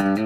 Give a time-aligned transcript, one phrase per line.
[0.00, 0.24] Welcome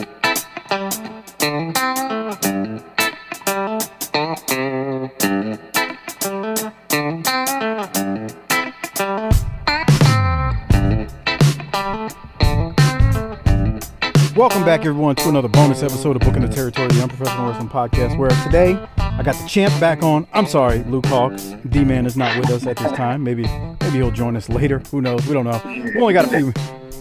[14.64, 18.16] back, everyone, to another bonus episode of Booking the Territory, the Unprofessional Wrestling Podcast.
[18.16, 20.28] Where today I got the champ back on.
[20.32, 21.68] I'm sorry, Luke Hawx.
[21.68, 23.24] D Man is not with us at this time.
[23.24, 23.42] Maybe
[23.80, 24.78] maybe he'll join us later.
[24.92, 25.26] Who knows?
[25.26, 25.60] We don't know.
[25.66, 26.52] We only got a few.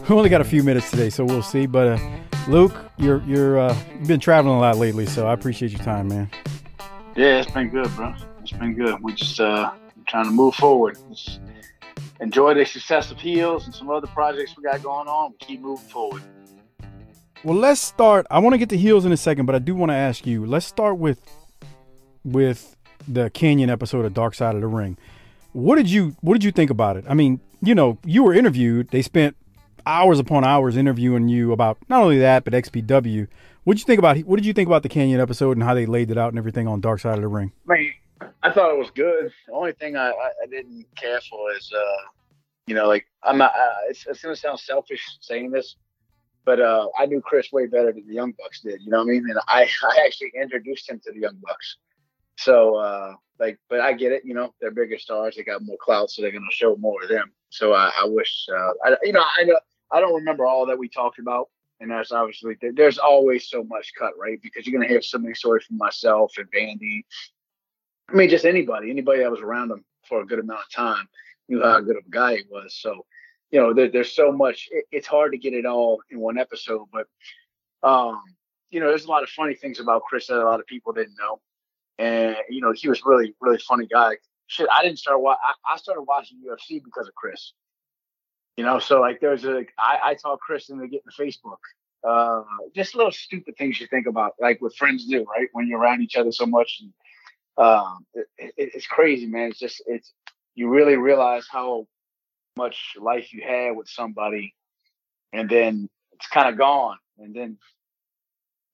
[0.10, 1.68] We only got a few minutes today, so we'll see.
[1.68, 2.00] But uh,
[2.48, 6.10] Luke, you're you're uh, you've been traveling a lot lately, so I appreciate your time,
[6.10, 6.30] man.
[7.16, 8.14] Yeah, it's been good, bro.
[8.42, 9.00] It's been good.
[9.02, 9.72] We're just uh
[10.08, 10.98] trying to move forward.
[11.10, 11.40] Just
[12.20, 15.32] enjoy the success of Heels and some other projects we got going on.
[15.32, 16.22] We keep moving forward.
[17.46, 18.26] Well, let's start.
[18.30, 20.26] I want to get to heels in a second, but I do want to ask
[20.26, 20.46] you.
[20.46, 21.22] Let's start with
[22.24, 22.76] with
[23.08, 24.98] the Kanyon episode of Dark Side of the Ring.
[25.54, 27.06] What did you What did you think about it?
[27.08, 28.90] I mean, you know, you were interviewed.
[28.90, 29.36] They spent
[29.86, 33.28] hours upon hours interviewing you about not only that but XPW.
[33.64, 35.74] What did you think about What did you think about the Kanyon episode and how
[35.74, 37.52] they laid it out and everything on Dark Side of the Ring?
[37.70, 37.94] I mean,
[38.42, 39.32] I thought it was good.
[39.48, 42.08] The only thing I, I, didn't care for is, uh,
[42.68, 43.52] you know, like I'm not.
[43.52, 45.76] Uh, it's, it's gonna sound selfish saying this,
[46.46, 48.82] but uh, I knew Chris way better than the Young Bucks did.
[48.82, 49.26] You know what I mean?
[49.30, 51.78] And I, I actually introduced him to the Young Bucks.
[52.38, 54.24] So, uh, like, but I get it.
[54.26, 55.36] You know, they're bigger stars.
[55.36, 57.32] They got more clout, so they're gonna show more of them.
[57.50, 59.60] So I, I wish, uh, I, you know, I know
[59.92, 63.92] I don't remember all that we talked about, and that's obviously there's always so much
[63.98, 64.40] cut, right?
[64.42, 67.04] Because you're gonna hear so many stories from myself and Vandy.
[68.10, 71.08] I mean, just anybody, anybody that was around him for a good amount of time
[71.48, 72.76] knew how good of a guy he was.
[72.76, 73.06] So
[73.54, 74.68] you know, there, there's so much.
[74.72, 77.08] It, it's hard to get it all in one episode, but
[77.88, 78.20] um,
[78.72, 80.92] you know, there's a lot of funny things about Chris that a lot of people
[80.92, 81.40] didn't know,
[82.00, 84.16] and you know, he was really, really funny guy.
[84.48, 85.22] Shit, I didn't start.
[85.22, 87.54] Wa- I, I started watching UFC because of Chris.
[88.58, 91.58] You know, so like there's a I, I Chris into getting Facebook.
[92.04, 92.44] Uh,
[92.76, 95.48] just little stupid things you think about, like what friends do, right?
[95.54, 96.94] When you're around each other so much, and
[97.66, 99.50] um, it, it, it's crazy, man.
[99.50, 100.14] It's just it's
[100.54, 101.88] you really realize how
[102.58, 104.54] much life you had with somebody,
[105.32, 107.58] and then it's kind of gone, and then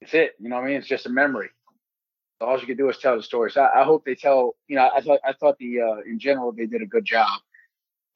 [0.02, 0.34] it's it.
[0.40, 0.78] You know what I mean?
[0.78, 1.50] It's just a memory.
[2.42, 3.52] All you can do is tell the story.
[3.52, 4.56] So I, I hope they tell.
[4.68, 7.40] You know, I thought I thought the uh, in general they did a good job,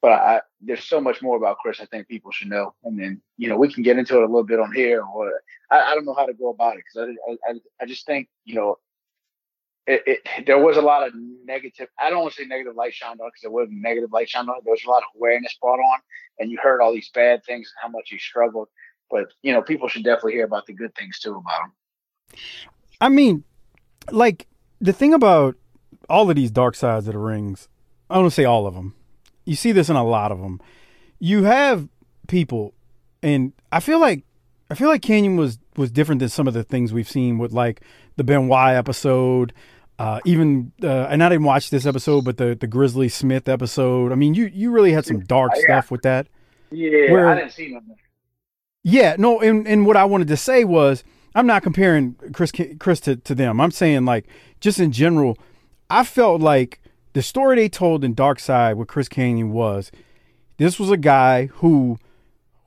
[0.04, 1.80] but I, there's so much more about Chris.
[1.80, 4.26] I think people should know, and then you know we can get into it a
[4.26, 5.02] little bit on here.
[5.02, 5.32] Or
[5.70, 8.28] I, I don't know how to go about it because I, I I just think
[8.44, 8.76] you know
[9.86, 11.14] it, it, there was a lot of
[11.46, 11.88] negative.
[11.98, 14.50] I don't want to say negative light shined on because there wasn't negative light shined
[14.50, 14.56] on.
[14.62, 15.98] There was a lot of awareness brought on,
[16.38, 18.68] and you heard all these bad things and how much he struggled.
[19.10, 22.38] But you know, people should definitely hear about the good things too about him.
[23.00, 23.44] I mean,
[24.10, 24.48] like
[24.82, 25.56] the thing about
[26.10, 27.70] all of these dark sides of the rings.
[28.10, 28.94] I don't want to say all of them.
[29.44, 30.60] You see this in a lot of them.
[31.18, 31.88] You have
[32.28, 32.74] people,
[33.22, 34.24] and I feel like
[34.70, 37.52] I feel like Kanyon was was different than some of the things we've seen with
[37.52, 37.80] like
[38.16, 39.52] the Benoit episode.
[39.98, 44.10] Uh, even uh, and I didn't watch this episode, but the the Grizzly Smith episode.
[44.12, 45.62] I mean, you you really had some dark Yeah.
[45.80, 46.26] stuff with that.
[46.70, 47.96] Yeah, Where- I didn't see nothing.
[48.82, 53.00] Yeah, no, and, and what I wanted to say was I'm not comparing Chris Chris
[53.00, 53.60] to, to them.
[53.60, 54.26] I'm saying like
[54.60, 55.38] just in general,
[55.88, 56.80] I felt like
[57.14, 59.90] the story they told in Dark Side with Chris Kanyon was
[60.58, 61.98] this was a guy who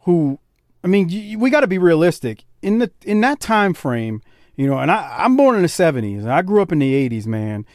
[0.01, 0.39] who
[0.83, 4.21] I mean, we got to be realistic in the in that time frame,
[4.55, 4.77] you know.
[4.77, 7.65] And I I'm born in the 70s and I grew up in the 80s, man.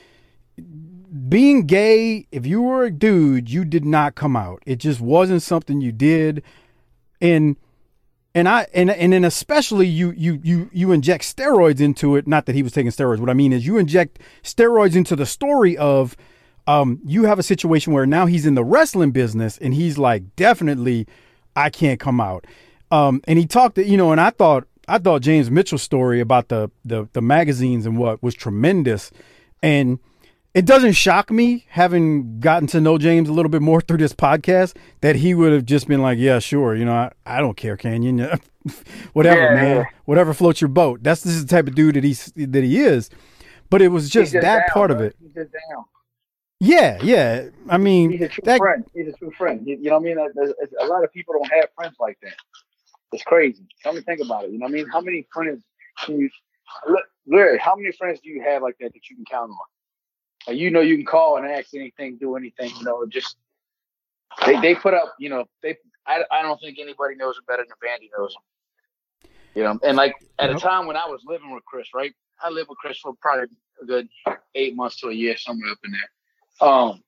[1.29, 4.63] Being gay, if you were a dude, you did not come out.
[4.65, 6.43] It just wasn't something you did.
[7.21, 7.57] And
[8.35, 12.27] and I and and then especially you you you you inject steroids into it.
[12.27, 13.19] Not that he was taking steroids.
[13.19, 16.17] What I mean is you inject steroids into the story of
[16.67, 20.37] um you have a situation where now he's in the wrestling business and he's like
[20.37, 21.07] definitely
[21.57, 22.47] I can't come out.
[22.91, 26.21] Um and he talked to, you know and I thought I thought James Mitchell's story
[26.21, 29.11] about the the the magazines and what was tremendous
[29.63, 29.99] and
[30.55, 34.13] it doesn't shock me having gotten to know James a little bit more through this
[34.13, 37.57] podcast that he would have just been like, yeah, sure, you know, I, I don't
[37.57, 38.39] care, Kanyon,
[39.15, 41.03] whatever, Yeah, man, whatever floats your boat.
[41.03, 43.09] That's this is the type of dude that he's that he is.
[43.71, 45.07] But it was just He's that down, part of bro.
[45.07, 45.17] it.
[46.65, 47.07] He's just down.
[47.07, 47.49] Yeah, yeah.
[47.69, 48.85] I mean, He's a true that, friend.
[48.95, 49.67] He's a true friend.
[49.67, 50.17] You, you know what I mean?
[50.19, 52.35] Like, there's- A lot of people don't have friends like that.
[53.13, 53.67] It's crazy.
[53.83, 54.51] Tell me, think about it.
[54.53, 54.89] You know what I mean?
[54.89, 55.63] How many friends
[56.05, 56.31] can you?
[56.89, 59.57] Look, Larry, how many friends do you have like that that you can count on?
[60.47, 62.71] Like, you know, you can call and ask anything, do anything.
[62.79, 63.37] You know, just
[64.47, 65.15] they they put up.
[65.19, 65.77] You know, they.
[66.07, 69.31] I, I don't think anybody knows it better than Vandy knows him.
[69.55, 72.15] You know, and like at a time when I was living with Chris, right?
[72.43, 73.49] I lived with Chris for probably
[73.83, 74.09] a good
[74.55, 76.11] eight months to a year, somewhere up in there.
[76.61, 77.03] Um,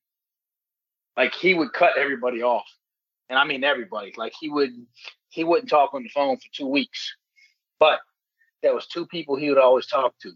[1.16, 2.66] like he would cut everybody off,
[3.28, 4.12] and I mean everybody.
[4.16, 4.70] Like he would,
[5.28, 7.14] he wouldn't talk on the phone for two weeks.
[7.78, 8.00] But
[8.62, 10.32] there was two people he would always talk to.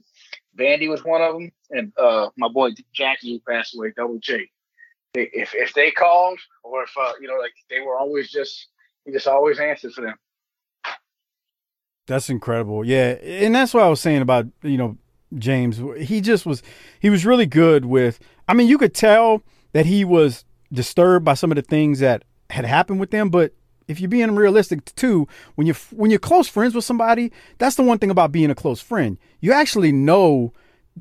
[0.58, 4.49] Vandy was one of them, and uh, my boy Jackie passed away, Double J.
[5.14, 8.69] If if they called, or if uh, you know, like they were always just
[9.04, 10.16] he just always answered for them.
[12.06, 12.84] That's incredible.
[12.84, 14.99] Yeah, and that's what I was saying about you know
[15.36, 15.80] James.
[15.98, 16.62] He just was
[17.00, 18.19] he was really good with.
[18.46, 19.42] I mean, you could tell
[19.72, 23.52] that he was disturbed by some of the things that had happened with them, but
[23.88, 27.82] if you're being realistic too, when you when you're close friends with somebody, that's the
[27.82, 29.19] one thing about being a close friend.
[29.40, 30.52] You actually know.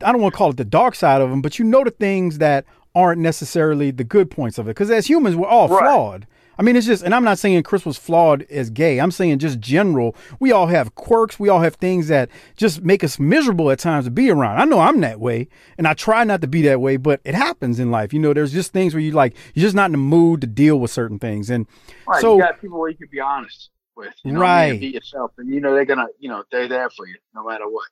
[0.03, 1.89] I don't want to call it the dark side of them, but you know the
[1.89, 4.71] things that aren't necessarily the good points of it.
[4.71, 5.79] Because as humans, we're all right.
[5.79, 6.27] flawed.
[6.57, 9.00] I mean, it's just, and I'm not saying Chris was flawed as gay.
[9.00, 10.15] I'm saying just general.
[10.39, 11.39] We all have quirks.
[11.39, 14.59] We all have things that just make us miserable at times to be around.
[14.59, 17.36] I know I'm that way, and I try not to be that way, but it
[17.36, 18.13] happens in life.
[18.13, 20.48] You know, there's just things where you like you're just not in the mood to
[20.48, 21.68] deal with certain things, and
[22.07, 24.80] right, so you got people where you can be honest with, you know, right?
[24.80, 27.69] Be yourself, and you know they're gonna, you know, they're there for you no matter
[27.69, 27.88] what.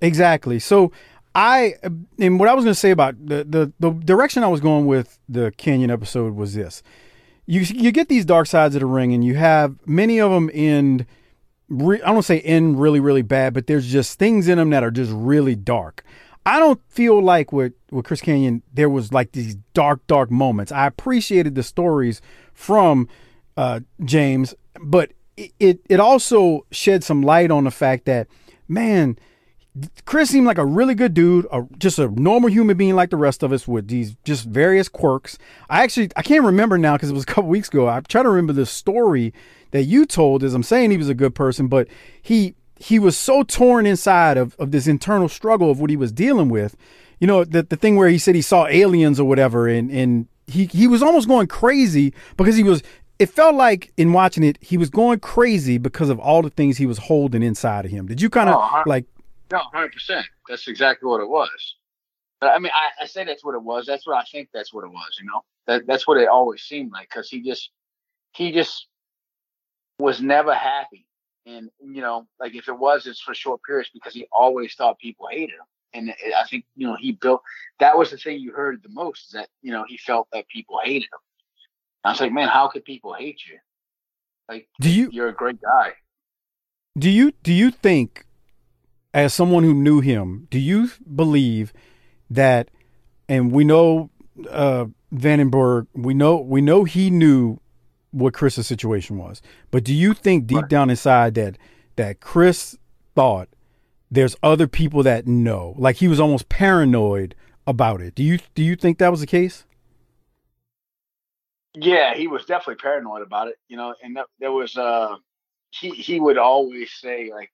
[0.00, 0.58] Exactly.
[0.58, 0.92] So
[1.34, 1.74] I
[2.18, 4.86] and what I was going to say about the, the the direction I was going
[4.86, 6.82] with the Kanyon episode was this
[7.46, 10.50] you you get these dark sides of the ring, and you have many of them
[10.50, 11.06] in.
[11.68, 14.84] Re, I don't say end really really bad, but there's just things in them that
[14.84, 16.04] are just really dark.
[16.46, 20.72] I don't feel like with with Chris Kanyon there was like these dark dark moments.
[20.72, 22.20] I appreciated the stories
[22.52, 23.08] from
[23.56, 28.26] uh, James, but it, it it also shed some light on the fact that
[28.68, 29.18] man
[30.04, 33.16] Chris seemed like a really good dude, a, just a normal human being like the
[33.16, 35.36] rest of us with these just various quirks.
[35.68, 37.88] I actually I can't remember now because it was a couple weeks ago.
[37.88, 39.34] I try to remember the story
[39.72, 41.88] that you told as I'm saying he was a good person, but
[42.22, 46.12] he he was so torn inside of, of this internal struggle of what he was
[46.12, 46.76] dealing with.
[47.18, 50.28] You know, the the thing where he said he saw aliens or whatever and and
[50.46, 52.82] he he was almost going crazy because he was
[53.18, 56.76] it felt like in watching it, he was going crazy because of all the things
[56.76, 58.06] he was holding inside of him.
[58.06, 59.06] Did you kind of oh, like
[59.50, 60.26] no, hundred percent.
[60.48, 61.76] That's exactly what it was.
[62.40, 63.86] But I mean, I, I say that's what it was.
[63.86, 64.48] That's what I think.
[64.52, 65.16] That's what it was.
[65.20, 67.70] You know, that that's what it always seemed like because he just
[68.32, 68.86] he just
[69.98, 71.06] was never happy.
[71.46, 74.98] And you know, like if it was, it's for short periods because he always thought
[74.98, 75.66] people hated him.
[75.92, 77.42] And I think you know he built.
[77.80, 79.26] That was the thing you heard the most.
[79.26, 81.20] Is that you know he felt that people hated him.
[82.02, 83.58] I was like, man, how could people hate you?
[84.48, 85.08] Like, do you?
[85.12, 85.92] You're a great guy.
[86.98, 88.26] Do you do you think
[89.14, 91.72] as someone who knew him, do you believe
[92.28, 92.70] that?
[93.28, 94.10] And we know
[94.50, 95.86] uh, Vandenberg.
[95.94, 97.60] We know we know he knew
[98.10, 99.40] what Chris's situation was.
[99.70, 100.68] But do you think deep right.
[100.68, 101.56] down inside that
[101.96, 102.76] that Chris
[103.14, 103.48] thought
[104.10, 105.74] there's other people that know?
[105.78, 107.34] Like he was almost paranoid
[107.66, 108.14] about it.
[108.14, 109.64] Do you do you think that was the case?
[111.76, 113.56] Yeah, he was definitely paranoid about it.
[113.68, 115.16] You know, and that, there was uh
[115.70, 117.50] he he would always say like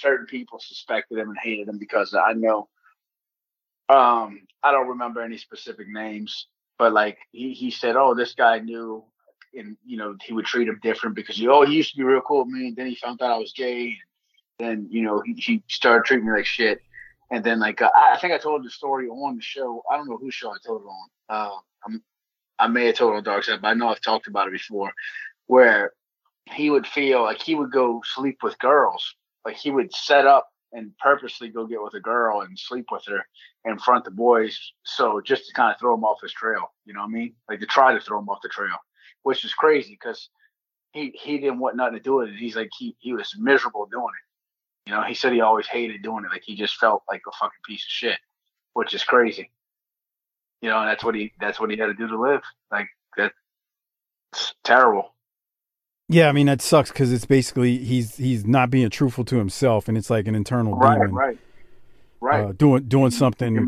[0.00, 2.68] certain people suspected him and hated him because I know
[3.88, 6.48] um I don't remember any specific names,
[6.78, 9.04] but like he, he said, Oh, this guy knew
[9.54, 12.04] and you know, he would treat him different because he oh he used to be
[12.04, 13.96] real cool with me and then he found out I was gay
[14.58, 16.80] and then, you know, he, he started treating me like shit.
[17.30, 19.82] And then like I think I told the story on the show.
[19.90, 21.08] I don't know whose show I told it on.
[21.28, 22.02] Uh, I'm,
[22.58, 24.52] I may have told it on Dark Side, but I know I've talked about it
[24.52, 24.92] before,
[25.46, 25.92] where
[26.46, 29.14] he would feel like he would go sleep with girls
[29.48, 33.02] like he would set up and purposely go get with a girl and sleep with
[33.06, 33.24] her
[33.64, 34.58] in front of the boys.
[34.84, 37.34] So just to kind of throw him off his trail, you know what I mean?
[37.48, 38.76] Like to try to throw him off the trail,
[39.22, 40.28] which is crazy because
[40.92, 42.36] he he didn't want nothing to do with it.
[42.36, 44.90] He's like he he was miserable doing it.
[44.90, 46.30] You know, he said he always hated doing it.
[46.30, 48.18] Like he just felt like a fucking piece of shit,
[48.74, 49.50] which is crazy.
[50.60, 52.42] You know, and that's what he that's what he had to do to live.
[52.70, 55.14] Like that's terrible.
[56.08, 59.88] Yeah, I mean that sucks because it's basically he's he's not being truthful to himself,
[59.88, 61.38] and it's like an internal right, demon, right,
[62.20, 63.66] right, uh, doing doing something.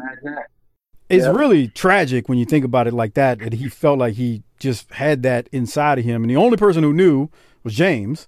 [1.10, 1.32] It's yeah.
[1.32, 3.40] really tragic when you think about it like that.
[3.40, 6.82] That he felt like he just had that inside of him, and the only person
[6.82, 7.28] who knew
[7.62, 8.26] was James.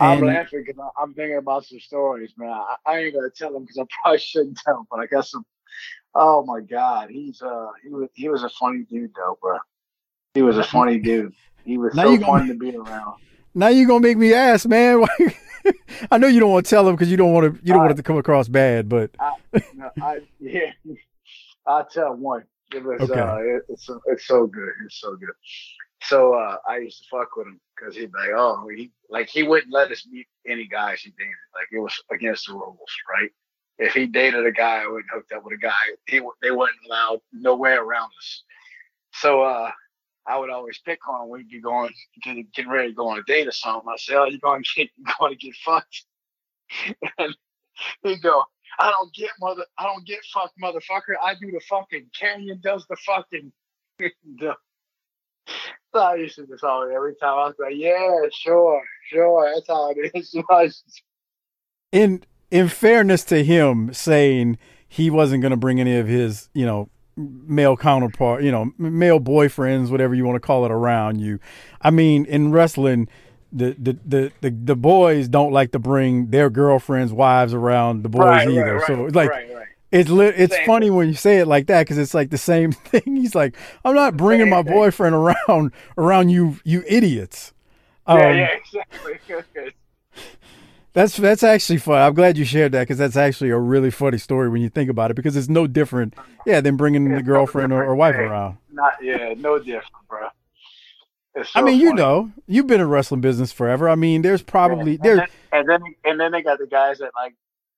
[0.00, 2.50] I'm laughing because I'm thinking about some stories, man.
[2.50, 5.26] I, I ain't gonna tell them because I probably shouldn't tell them, but I got
[5.26, 5.44] some.
[6.14, 9.58] Oh my god, he's uh he was he was a funny dude though, bro.
[10.32, 11.34] He was a funny dude.
[11.66, 13.20] He was now so fun to be around.
[13.54, 15.04] Now you're gonna make me ask, man.
[16.10, 17.60] I know you don't want to tell him because you don't want to.
[17.64, 19.34] You don't I, want it to come across bad, but I,
[19.74, 20.72] no, I, yeah,
[21.66, 22.44] I'll tell one.
[22.74, 23.20] It was okay.
[23.20, 24.70] uh, it, it's it's so good.
[24.84, 25.34] It's so good.
[26.04, 29.28] So uh, I used to fuck with him because he'd be like, oh, he like
[29.28, 31.34] he wouldn't let us meet any guys he dated.
[31.54, 32.78] Like it was against the rules,
[33.10, 33.30] right?
[33.78, 35.72] If he dated a guy or hooked up with a guy,
[36.06, 38.42] he they weren't allowed nowhere around us.
[39.14, 39.70] So uh,
[40.26, 43.22] I would always pick on when be going getting, getting ready to go on a
[43.24, 43.88] date or something.
[43.88, 46.04] I say, "Oh, you're going to get you're going to get fucked,"
[47.18, 47.36] and,
[48.02, 48.44] he'd go,
[48.78, 51.14] I don't get mother, I don't get fucked, motherfucker.
[51.22, 52.10] I do the fucking.
[52.18, 53.52] Kanyon does the fucking.
[55.92, 59.68] so I used to just all every time I was like, yeah, sure, sure, that's
[59.68, 60.34] how it is.
[61.92, 66.66] in in fairness to him, saying he wasn't going to bring any of his, you
[66.66, 71.38] know, male counterpart, you know, male boyfriends, whatever you want to call it, around you.
[71.80, 73.08] I mean, in wrestling,
[73.52, 78.08] the the the the, the boys don't like to bring their girlfriends' wives around the
[78.08, 78.76] boys Right, either.
[78.76, 79.48] right, so it's like right,
[79.90, 82.38] it's li- it's Same funny when you say it like that because it's like the
[82.38, 83.16] same thing.
[83.16, 84.72] He's like, I'm not bringing my thing.
[84.72, 87.52] boyfriend around around you you idiots.
[88.06, 88.48] Um, yeah, yeah,
[89.28, 89.72] exactly.
[90.94, 92.02] That's that's actually fun.
[92.02, 94.90] I'm glad you shared that because that's actually a really funny story when you think
[94.90, 96.14] about it because it's no different,
[96.46, 98.58] yeah, than bringing the It's no girlfriend or, or wife around.
[98.70, 100.28] Not yeah, no different, bro.
[101.34, 103.88] It's I so mean, you know, you've been in wrestling business forever.
[103.88, 104.98] I mean, there's probably Yeah.
[105.02, 105.12] there.
[105.12, 107.34] and, then, and then and then they got the guys that like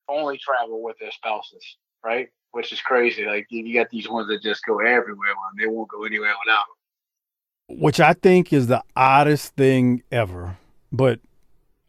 [0.09, 1.63] only travel with their spouses,
[2.03, 2.27] right?
[2.51, 3.25] Which is crazy.
[3.25, 6.33] Like you, you got these ones that just go everywhere and they won't go anywhere
[6.45, 6.65] without.
[7.69, 7.79] them.
[7.79, 10.57] which I think is the oddest thing ever.
[10.91, 11.19] But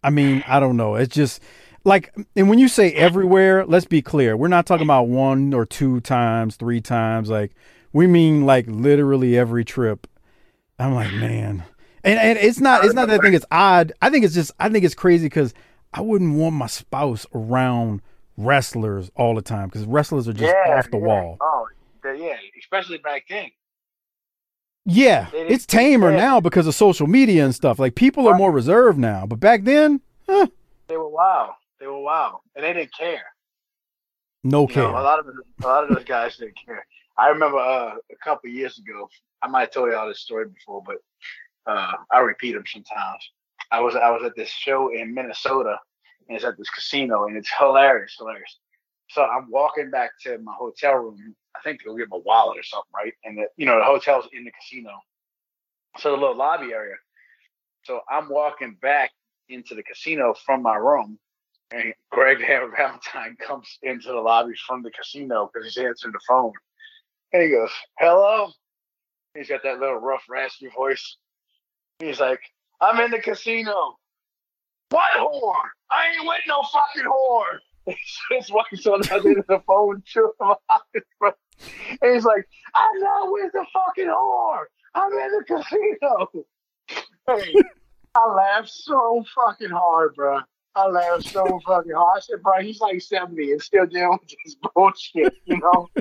[0.06, 0.94] I mean, I don't know.
[0.94, 1.42] It's just
[1.82, 4.36] like, and when you say everywhere, let's be clear.
[4.36, 7.28] We're not talking about one or two times, three times.
[7.28, 7.56] Like,
[7.92, 10.06] we mean like literally every trip.
[10.78, 11.64] I'm like, man.
[12.04, 13.92] And, and it's not it's not that I think it's odd.
[14.00, 15.52] I think it's just I think it's crazy because
[15.92, 18.00] I wouldn't want my spouse around
[18.36, 21.04] wrestlers all the time because wrestlers are just off the yeah.
[21.04, 21.36] wall.
[21.40, 21.66] Oh,
[22.04, 23.50] yeah, especially back then.
[24.88, 26.16] Yeah, didn't- it's tamer yeah.
[26.16, 27.78] now because of social media and stuff.
[27.78, 30.46] Like people are more reserved now, but back then, huh,
[30.86, 31.50] They were wild.
[31.80, 33.24] They were wild, and they didn't care.
[34.44, 34.82] no You care.
[34.84, 36.86] know, a lot of a lot of those guys didn't care.
[37.18, 39.08] I remember uh, a couple years ago.
[39.42, 40.96] I might have told you all this story before, but
[41.70, 43.22] uh, I repeat them sometimes.
[43.72, 45.76] I was I was at this show in Minnesota,
[46.28, 48.58] and it's at this casino, and it's hilarious, hilarious.
[49.08, 51.34] So I'm walking back to my hotel room.
[51.54, 53.14] I think to go get my wallet or something, right?
[53.24, 54.90] And the, you know the hotel's in the casino,
[55.98, 56.96] so the little lobby area.
[57.84, 59.12] So I'm walking back
[59.48, 61.18] into the casino from my room,
[61.70, 62.38] and Greg
[62.76, 66.52] Valentine comes into the lobby from the casino because he's answering the phone.
[67.32, 68.50] And he goes, Hello?
[69.34, 71.16] He's got that little rough, raspy voice.
[71.98, 72.40] He's like,
[72.80, 73.96] I'm in the casino.
[74.90, 75.54] What whore?
[75.90, 77.58] I ain't with no fucking whore.
[78.30, 80.02] His wife's on the other end of the phone.
[82.02, 84.64] And he's like, I'm not with the fucking whore.
[84.94, 86.30] I'm in the casino.
[87.26, 87.54] Hey,
[88.14, 90.40] I laughed so fucking hard, bro.
[90.74, 92.18] I laughed so fucking hard.
[92.18, 95.88] I said, bro, he's like 70 and still dealing with this bullshit, you know?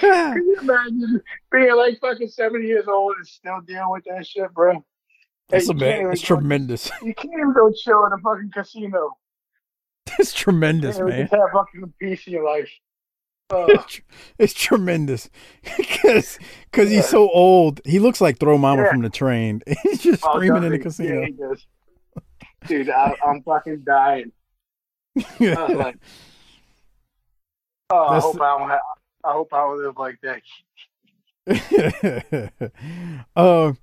[0.00, 1.22] Can you imagine
[1.52, 4.84] being like fucking 70 years old and still dealing with that shit, bro?
[5.50, 6.90] That's, a man, that's tremendous.
[7.02, 9.16] You can't even go chill in a fucking casino.
[10.18, 11.20] It's tremendous, You man.
[11.22, 12.70] just have fucking peace in your life.
[13.52, 14.00] Uh, It's, tr-
[14.38, 15.28] it's tremendous
[15.76, 16.38] because
[16.70, 17.80] because he's so old.
[17.84, 18.90] He looks like Throw Mama Yeah.
[18.90, 19.60] from the train.
[19.82, 21.26] He's just oh, screaming in the casino.
[21.38, 21.54] Yeah.
[22.68, 24.30] Dude, I, I'm fucking dying.
[25.18, 25.96] I was like,
[27.90, 28.80] oh, I That's- hope I don't have,
[29.24, 30.42] I hope I don't live like that.
[33.36, 33.78] um,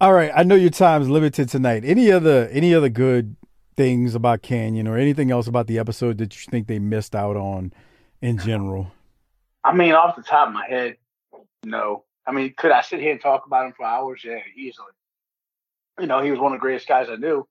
[0.00, 0.32] all right.
[0.34, 1.84] I know your time's limited tonight.
[1.84, 3.36] Any other any other good
[3.76, 7.36] things about Kanyon or anything else about the episode that you think they missed out
[7.36, 7.72] on
[8.20, 8.92] in general?
[9.64, 10.96] I mean, off the top of my head,
[11.64, 12.04] no.
[12.26, 14.22] I mean, could I sit here and talk about him for hours?
[14.24, 14.92] Yeah, easily.
[15.98, 17.46] You know, he was one of the greatest guys I knew,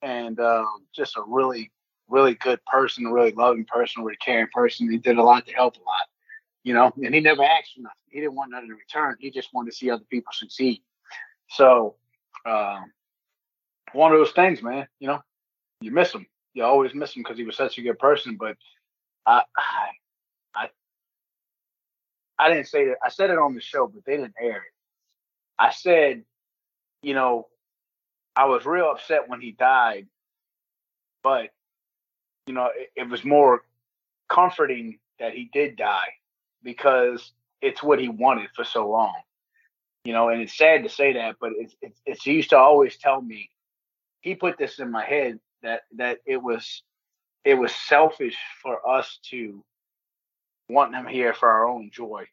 [0.00, 1.70] and um, just a really,
[2.08, 4.90] really good person, a really loving person, a really caring person.
[4.90, 6.06] He did a lot to help a lot,
[6.62, 6.92] you know.
[7.04, 7.96] And he never asked for nothing.
[8.08, 9.16] He didn't want nothing in return.
[9.18, 10.82] He just wanted to see other people succeed.
[11.48, 11.96] So,
[12.46, 12.92] um,
[13.92, 14.86] one of those things, man.
[14.98, 15.20] You know,
[15.80, 16.26] you miss him.
[16.54, 18.36] You always miss him because he was such a good person.
[18.38, 18.56] But
[19.26, 19.88] I, I
[22.38, 22.98] I didn't say it.
[23.04, 24.72] I said it on the show, but they didn't air it.
[25.58, 26.24] I said,
[27.02, 27.46] you know,
[28.34, 30.08] I was real upset when he died,
[31.22, 31.50] but
[32.46, 33.62] you know, it, it was more
[34.28, 36.08] comforting that he did die
[36.62, 37.32] because
[37.62, 39.14] it's what he wanted for so long.
[40.04, 42.58] You know, and it's sad to say that, but it's it's, it's he used to
[42.58, 43.50] always tell me.
[44.20, 46.82] He put this in my head that that it was
[47.44, 49.64] it was selfish for us to
[50.68, 52.24] want him here for our own joy.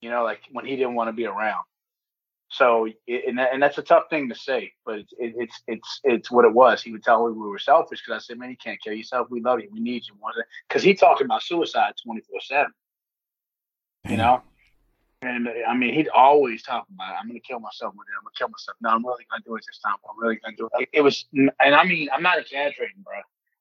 [0.00, 1.64] You know, like when he didn't want to be around.
[2.50, 6.00] So, and that, and that's a tough thing to say, but it's it, it's it's
[6.02, 6.82] it's what it was.
[6.82, 9.28] He would tell me we were selfish because I said, "Man, you can't kill yourself.
[9.30, 9.68] We love you.
[9.70, 10.14] We need you."
[10.66, 12.72] Because he talked about suicide twenty four seven.
[14.08, 14.42] You know,
[15.22, 17.16] and uh, I mean, he'd always talk about, it.
[17.20, 18.12] "I'm going to kill myself one day.
[18.16, 19.96] I'm going to kill myself." No, I'm really going to do it this time.
[20.08, 20.82] I'm really going to do it.
[20.82, 20.88] it.
[20.98, 23.14] It was, and I mean, I'm not exaggerating, bro.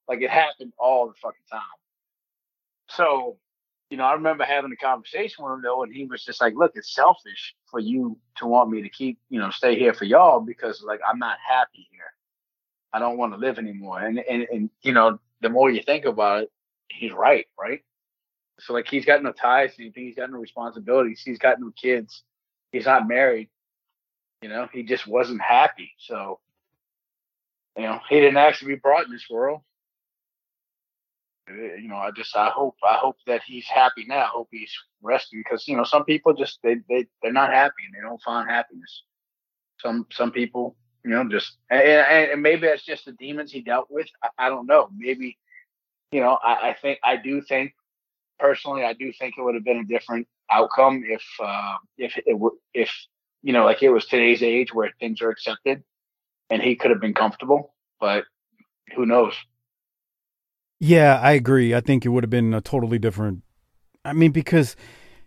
[0.07, 1.61] Like it happened all the fucking time.
[2.89, 3.37] So,
[3.89, 6.53] you know, I remember having a conversation with him though, and he was just like,
[6.55, 10.05] "Look, it's selfish for you to want me to keep, you know, stay here for
[10.05, 12.13] y'all because like I'm not happy here.
[12.93, 16.05] I don't want to live anymore." And and and you know, the more you think
[16.05, 16.51] about it,
[16.89, 17.81] he's right, right?
[18.59, 21.71] So like he's got no ties to anything, he's got no responsibilities, he's got no
[21.79, 22.23] kids,
[22.71, 23.49] he's not married.
[24.41, 25.91] You know, he just wasn't happy.
[25.97, 26.39] So,
[27.75, 29.61] you know, he didn't to be brought in this world.
[31.49, 34.19] Eh, you know, I just I hope I hope that he's happy now.
[34.19, 37.83] I hope he's resting because you know some people just they they they're not happy
[37.85, 39.03] and they don't find happiness.
[39.79, 41.81] Some some people you know just and,
[42.31, 44.07] and maybe that's just the demons he dealt with.
[44.21, 44.89] I, I don't know.
[44.95, 45.37] Maybe
[46.11, 47.73] you know I, I think I do think
[48.39, 52.37] personally I do think it would have been a different outcome if uh, if it
[52.37, 52.91] were if
[53.43, 55.83] you know like it was today's age where things are accepted
[56.49, 58.25] and he could have been comfortable, but
[58.95, 59.33] who knows.
[60.79, 61.73] Yeah, I agree.
[61.73, 63.43] I think it would have been a totally different.
[64.05, 64.75] I mean, because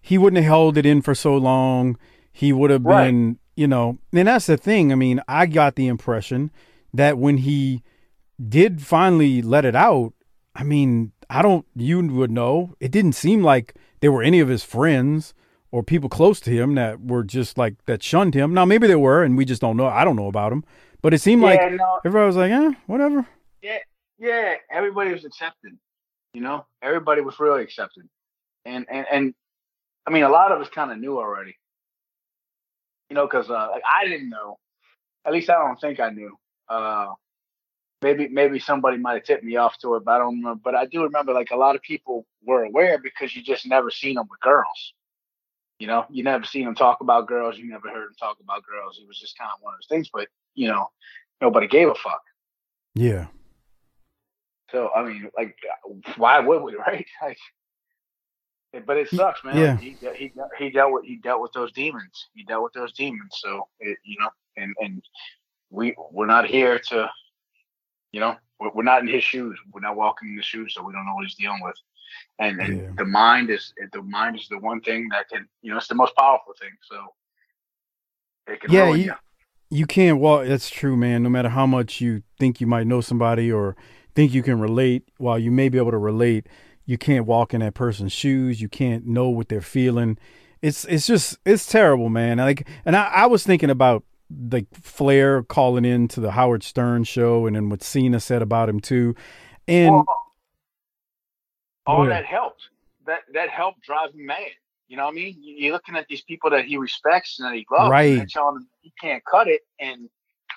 [0.00, 1.98] he wouldn't have held it in for so long.
[2.32, 2.88] He would have Right.
[2.88, 4.92] been, you know, and that's the thing.
[4.92, 6.50] I mean, I got the impression
[6.94, 7.82] that when he
[8.48, 10.14] did finally let it out,
[10.54, 14.48] I mean, I don't, you would know, it didn't seem like there were any of
[14.48, 15.32] his friends
[15.70, 18.52] or people close to him that were just like, that shunned him.
[18.52, 19.86] Now, maybe there were, and we just don't know.
[19.86, 20.64] I don't know about him.
[21.02, 23.26] But it seemed like yeah, no, everybody was like, eh, whatever.
[23.62, 23.78] yeah,
[24.18, 24.54] yeah.
[24.70, 25.78] Everybody was accepted.
[26.34, 28.06] You know, everybody was really accepted,
[28.64, 29.34] and and and
[30.06, 31.56] I mean, a lot of us kind of knew already.
[33.08, 34.58] You know, because uh, like I didn't know.
[35.24, 36.36] At least I don't think I knew.
[36.68, 37.08] Uh,
[38.02, 40.60] maybe maybe somebody might have tipped me off to it, but I don't remember.
[40.62, 43.90] But I do remember like a lot of people were aware because you just never
[43.90, 44.94] seen them with girls.
[45.78, 47.56] You know, you never seen them talk about girls.
[47.56, 48.98] You never heard them talk about girls.
[49.00, 50.10] It was just kind of one of those things.
[50.12, 50.90] But you know,
[51.40, 52.22] nobody gave a fuck.
[52.94, 53.26] Yeah.
[54.72, 55.56] So I mean, like,
[56.16, 57.06] why would we, right?
[57.22, 57.38] Like,
[58.86, 59.56] but it sucks, man.
[59.56, 59.72] yeah.
[59.72, 62.28] Like, he he he dealt with he dealt with those demons.
[62.34, 63.36] He dealt with those demons.
[63.40, 65.02] So it, you know, and and
[65.70, 67.10] we we're not here to,
[68.12, 69.58] you know, we're, we're not in his shoes.
[69.72, 71.76] We're not walking in his shoes, so we don't know what he's dealing with.
[72.38, 72.90] And, and Yeah.
[72.96, 75.94] the mind is the mind is the one thing that can, you know, it's the
[75.94, 76.70] most powerful thing.
[76.82, 76.96] So
[78.52, 79.14] it can Yeah, you- you.
[79.72, 80.48] You can't walk.
[80.48, 81.22] That's true, man.
[81.22, 83.76] No matter how much you think you might know somebody or
[84.16, 86.48] think you can relate, while you may be able to relate,
[86.86, 88.60] you can't walk in that person's shoes.
[88.60, 90.18] You can't know what they're feeling.
[90.60, 92.38] It's it's just it's terrible, man.
[92.38, 94.02] Like, and I, I was thinking about
[94.50, 98.68] like Flair calling in to the Howard Stern show, and then what Cena said about
[98.68, 99.14] him too.
[99.66, 100.06] And Well,
[101.86, 102.62] all that helped.
[103.06, 104.38] That that helped drive him mad.
[104.88, 105.36] You know what I mean?
[105.40, 108.18] You- You're looking at these people that he respects and that he loves, Right.
[108.18, 110.08] and telling him he can't cut it, and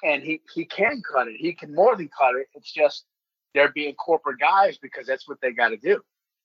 [0.03, 1.35] and he he can cut it.
[1.37, 2.47] He can more than cut it.
[2.53, 3.05] It's just
[3.53, 6.01] they're being corporate guys because that's what they got to do.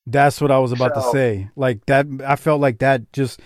[0.07, 1.51] That's what I was about to say.
[1.57, 3.41] Like that, I felt like that just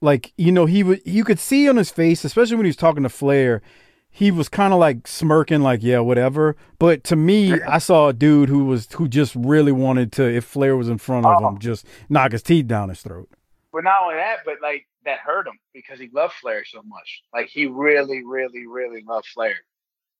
[0.00, 2.76] like you know he would you could see on his face, especially when he was
[2.76, 3.62] talking to Flair,
[4.10, 6.56] he was kind of like smirking, like yeah, whatever.
[6.78, 10.44] But to me, I saw a dude who was who just really wanted to, if
[10.44, 11.48] Flair was in front of Oh.
[11.48, 13.28] him, just knock his teeth down his throat.
[13.72, 17.22] But not only that, but like that hurt him because he loved Flair so much.
[17.34, 19.54] Like he really, really, really loved Flair.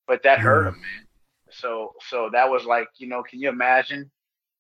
[0.07, 0.69] But that hurt Yeah.
[0.71, 1.07] him, man.
[1.51, 4.11] So so that was like, you know, can you imagine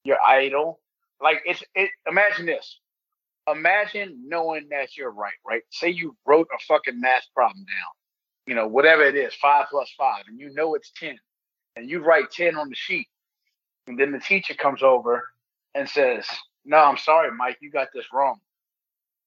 [0.05, 0.81] your idol?
[1.21, 2.81] Like it's it imagine this.
[3.49, 5.63] Imagine knowing that you're right, right?
[5.71, 7.93] Say you wrote a fucking math problem down.
[8.47, 11.19] You know, whatever it is, five plus five, and you know it's ten.
[11.77, 13.09] And you write ten on the sheet.
[13.87, 15.29] And then the teacher comes over
[15.75, 16.27] and says,
[16.65, 18.41] No, I'm sorry, Mike, you got this wrong.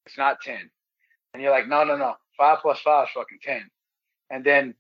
[0.06, 0.70] It's not 10.
[1.34, 2.16] And you're like, no, no, no.
[2.36, 3.70] Five plus five is fucking 10.
[4.32, 4.74] And then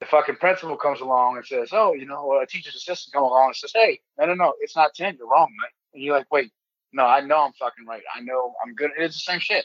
[0.00, 3.24] the fucking principal comes along and says, oh, you know, or a teacher's assistant comes
[3.24, 5.16] along and says, hey, no, no, no, it's not 10.
[5.18, 5.72] You're wrong, mate.
[5.94, 6.52] And you're like, wait,
[6.92, 8.02] no, I know I'm fucking right.
[8.14, 8.90] I know I'm good.
[8.98, 9.64] It's the same shit.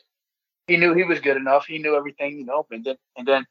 [0.67, 1.65] He knew he was good enough.
[1.65, 3.45] He knew everything, you know, and then, and then,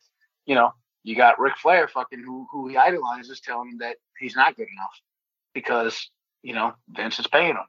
[0.45, 4.37] you know, you got Ric Flair fucking who, who he idolizes telling him that he's
[4.37, 5.01] not good enough
[5.55, 6.11] because,
[6.43, 7.65] you know, Vince is paying him.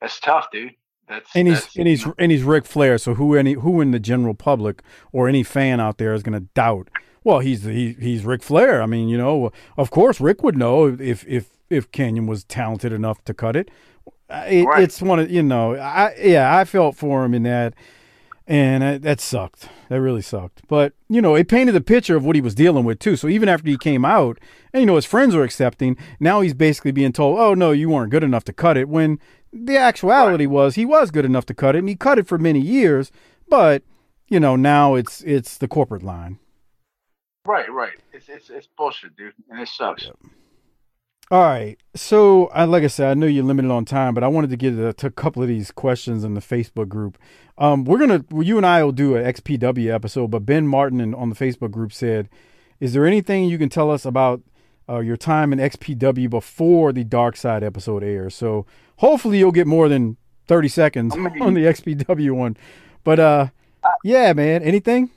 [0.00, 0.72] That's tough, dude.
[1.08, 2.98] That's And he's that's, and he's you know, and he's Ric Flair.
[2.98, 6.38] So who any who in the general public or any fan out there is going
[6.38, 6.88] to doubt?
[7.24, 8.82] Well, he's he, he's Ric Flair.
[8.82, 12.92] I mean, you know, of course Ric would know if if if Kanyon was talented
[12.92, 13.70] enough to cut it.
[14.30, 14.82] Uh, it Right.
[14.82, 17.74] It's one of you know, I yeah, I felt for him in that,
[18.46, 19.68] and uh, that sucked.
[19.88, 20.62] That really sucked.
[20.68, 23.16] But you know, it painted the picture of what he was dealing with too.
[23.16, 24.38] So even after he came out,
[24.72, 27.88] and you know his friends were accepting, now he's basically being told, "Oh no, you
[27.88, 29.18] weren't good enough to cut it." When
[29.52, 32.38] the actuality was he was good enough to cut it, and he cut it for
[32.38, 33.10] many years.
[33.48, 33.82] But
[34.28, 36.38] you know, now it's it's the corporate line.
[37.46, 37.98] Right, right.
[38.12, 40.10] It's it's it's bullshit, dude, and it sucks.
[41.30, 41.78] All right.
[41.94, 44.56] So, I, like I said, I know you're limited on time, but I wanted to
[44.56, 47.18] get a, to a couple of these questions in the Facebook group.
[47.58, 51.02] Um, we're gonna, well, you and I will do an XPW episode, but Ben Martin
[51.02, 52.30] in, on the Facebook group said,
[52.80, 54.40] "Is there anything you can tell us about
[54.88, 58.64] uh, your time in XPW before the Dark Side episode airs?" So,
[58.96, 62.56] hopefully, you'll get more than thirty seconds on the XPW one.
[63.04, 63.48] But uh,
[64.02, 65.10] yeah, man, anything?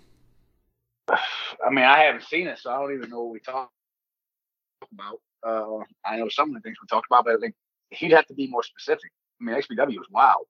[1.10, 3.72] I mean, I haven't seen it, so I don't even know what we talked
[4.92, 5.22] about.
[5.46, 7.56] Uh, I know some of the things we talked about, but I think
[7.90, 9.12] he'd have to be more specific.
[9.40, 10.46] I mean, XPW was wild.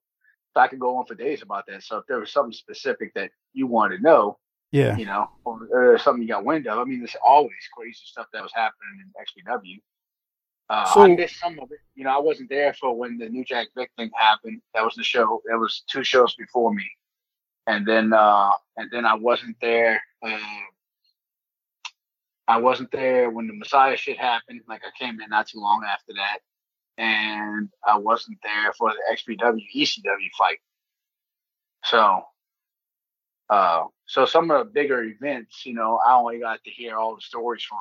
[0.54, 1.82] So I could go on for days about that.
[1.82, 4.38] So if there was something specific that you wanted to know,
[4.70, 6.78] yeah, you know, or, or something you got wind of.
[6.78, 9.80] I mean, there's always crazy stuff that was happening in XPW.
[10.70, 11.80] Uh, so, I missed some of it.
[11.94, 14.62] You know, I wasn't there for when the New Jack Vic thing happened.
[14.74, 15.42] That was the show.
[15.46, 16.90] That was two shows before me,
[17.66, 20.02] and then uh, and then I wasn't there.
[20.24, 20.38] Uh,
[22.52, 24.60] I wasn't there when the Messiah shit happened.
[24.68, 26.40] Like I came in not too long after that,
[26.98, 30.58] and I wasn't there for the XPW ECW fight.
[31.86, 32.24] So,
[33.48, 37.14] uh, so some of the bigger events, you know, I only got to hear all
[37.14, 37.78] the stories from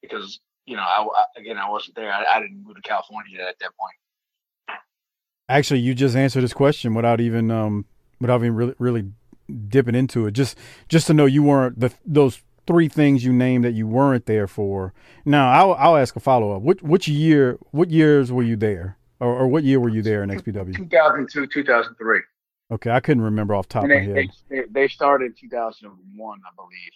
[0.00, 1.04] because you know, I,
[1.36, 2.12] again, I wasn't there.
[2.12, 4.78] I, I didn't move to California at that point.
[5.48, 7.86] Actually, you just answered this question without even um
[8.20, 9.10] without even really really
[9.68, 10.30] dipping into it.
[10.30, 10.56] Just
[10.88, 14.46] just to know you weren't the those three things you named that you weren't there
[14.46, 14.92] for.
[15.24, 16.62] Now, I'll I'll ask a follow up.
[16.62, 17.58] Which which year?
[17.70, 20.76] What years were you there, or, or what year were you there in XPW?
[20.76, 22.20] Two thousand two, two thousand three.
[22.70, 24.30] Okay, I couldn't remember off top and of my head.
[24.48, 26.92] They, they started in two thousand one, I believe.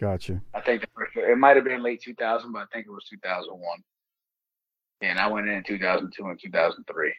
[0.00, 0.40] Gotcha.
[0.52, 3.04] I think the first, it might have been late 2000, but I think it was
[3.08, 3.78] 2001.
[5.02, 7.14] And I went in 2002 and 2003.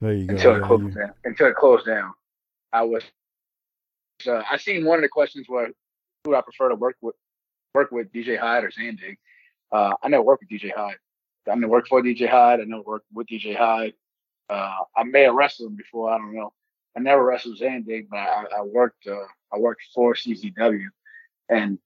[0.00, 0.34] There you go.
[0.34, 1.12] Until it closed down.
[1.24, 2.12] Until it closed down,
[2.72, 3.02] I was.
[4.26, 5.70] Uh, I seen one of the questions where
[6.24, 7.14] who I prefer to work with,
[7.74, 9.16] work with DJ Hyde or Zandig.
[9.70, 10.96] Uh, I never worked with DJ Hyde.
[11.50, 12.60] I never worked for DJ Hyde.
[12.60, 13.94] I never worked with DJ Hyde.
[14.48, 16.10] Uh, I may have wrestled him before.
[16.10, 16.52] I don't know.
[16.96, 19.06] I never wrestled Zandig, but I, I worked.
[19.06, 20.86] Uh, I worked for CZW,
[21.48, 21.78] and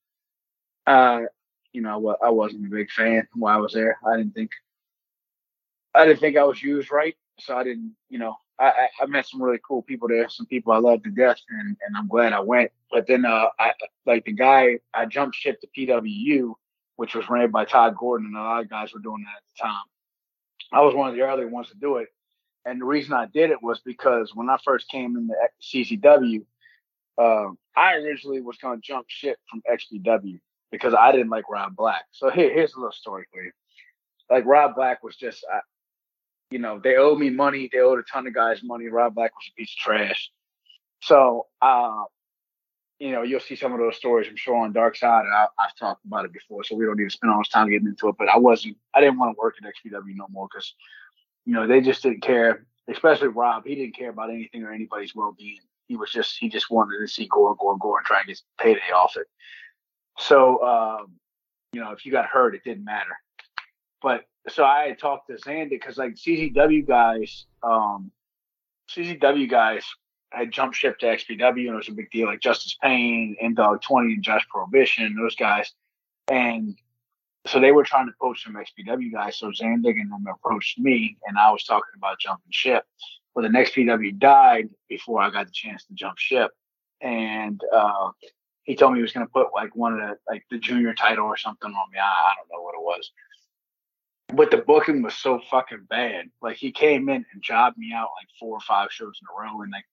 [0.87, 1.23] uh,
[1.73, 3.99] you know, I wasn't a big fan while I was there.
[4.07, 4.51] I didn't think,
[5.95, 7.95] I didn't think I was used right, so I didn't.
[8.09, 11.11] You know, I, I met some really cool people there, some people I love to
[11.11, 12.71] death, and, and I'm glad I went.
[12.91, 13.73] But then, uh, I
[14.07, 16.55] like the guy I jumped ship to PWU,
[16.97, 19.43] which was ran by Todd Gordon, and a lot of guys were doing that at
[19.55, 19.85] the time.
[20.73, 22.09] I was one of the early ones to do it,
[22.65, 26.45] and the reason I did it was because when I first came into CZW,
[27.19, 30.41] uh, I originally was going to jump ship from XPW
[30.73, 32.05] because I didn't like Rob Black.
[32.11, 33.53] So here, here's a little story for you.
[34.31, 35.45] Like Rob Black was just,
[36.51, 37.69] you know, they owed me money.
[37.73, 38.89] They owed a ton of guys money.
[38.89, 40.31] Rob Black was a piece of trash.
[41.03, 42.05] So, uh,
[42.99, 45.25] you know, you'll see some of those stories, I'm sure, on Dark Side.
[45.25, 47.49] And I, have talked about it before, so we don't need to spend all this
[47.49, 48.17] time getting into it.
[48.19, 50.75] But I wasn't, I didn't want to work at XPW no more because
[51.47, 53.65] you know, they just didn't care, especially Rob.
[53.65, 55.61] He didn't care about anything or anybody's well being.
[55.87, 58.43] He was just, he just wanted to see Gore, Gore, Gore and try and get
[58.59, 59.29] payday off it.
[60.19, 61.13] So, um,
[61.73, 63.17] you know, if you got hurt, it didn't matter.
[64.03, 68.11] But so I had talked to Zandig because like CZW guys, um,
[68.91, 69.85] CZW guys
[70.31, 72.27] had jumped ship to XPW and it was a big deal.
[72.27, 75.73] Like Justice Pain, N Dog 20, and Josh Prohibition, those guys.
[76.29, 76.77] And
[77.47, 79.39] so they were trying to poach some XPW guys.
[79.39, 82.85] So Zandig and them approached me, and I was talking about jumping ship.
[83.35, 86.51] Well, the XPW died before I got the chance to jump ship,
[87.01, 88.11] and uh,
[88.65, 90.95] he told me he was going to put like one of the like the junior
[90.95, 91.99] title or something on me.
[91.99, 93.13] I, I don't know what it was,
[94.29, 96.27] but the booking was so fucking bad.
[96.43, 99.41] Like he came in and jobbed me out like four or five shows in a
[99.41, 99.85] row, and like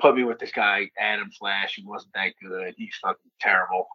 [0.00, 1.74] put me with this guy Adam Flash.
[1.74, 2.74] He wasn't that good.
[2.76, 3.88] He's fucking terrible.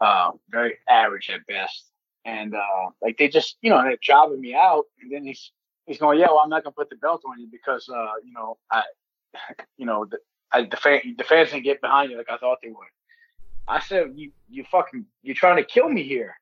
[0.00, 1.92] Uh, very average at best
[2.24, 5.52] and uh, like they just you know they're jobbing me out, and then he's
[5.86, 8.32] he's going, yeah, well, I'm not gonna put the belt on you because uh, you
[8.32, 8.82] know I,
[9.76, 10.18] you know the
[10.52, 12.76] I, the, fan, the fans didn't get behind you like I thought they would.
[13.66, 16.34] I said, you you fucking you're trying to kill me here.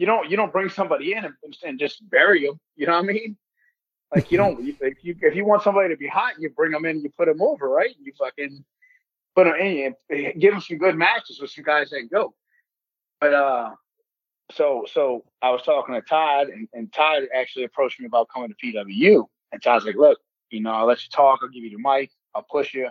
[0.00, 2.58] You don't you don't bring somebody in and, and just bury them.
[2.74, 3.36] You know what I mean?
[4.14, 6.86] Like you don't if you if you want somebody to be hot, you bring them
[6.86, 7.94] in and you put them over, right?
[8.02, 8.64] You fucking
[9.36, 12.32] put them in, and give them some good matches with some guys that go.
[13.20, 13.70] But uh,
[14.52, 18.48] so so I was talking to Todd, and, and Todd actually approached me about coming
[18.48, 19.26] to PWU.
[19.52, 21.40] And Todd's like, look, you know, I'll let you talk.
[21.42, 22.10] I'll give you the mic.
[22.34, 22.88] I'll push you.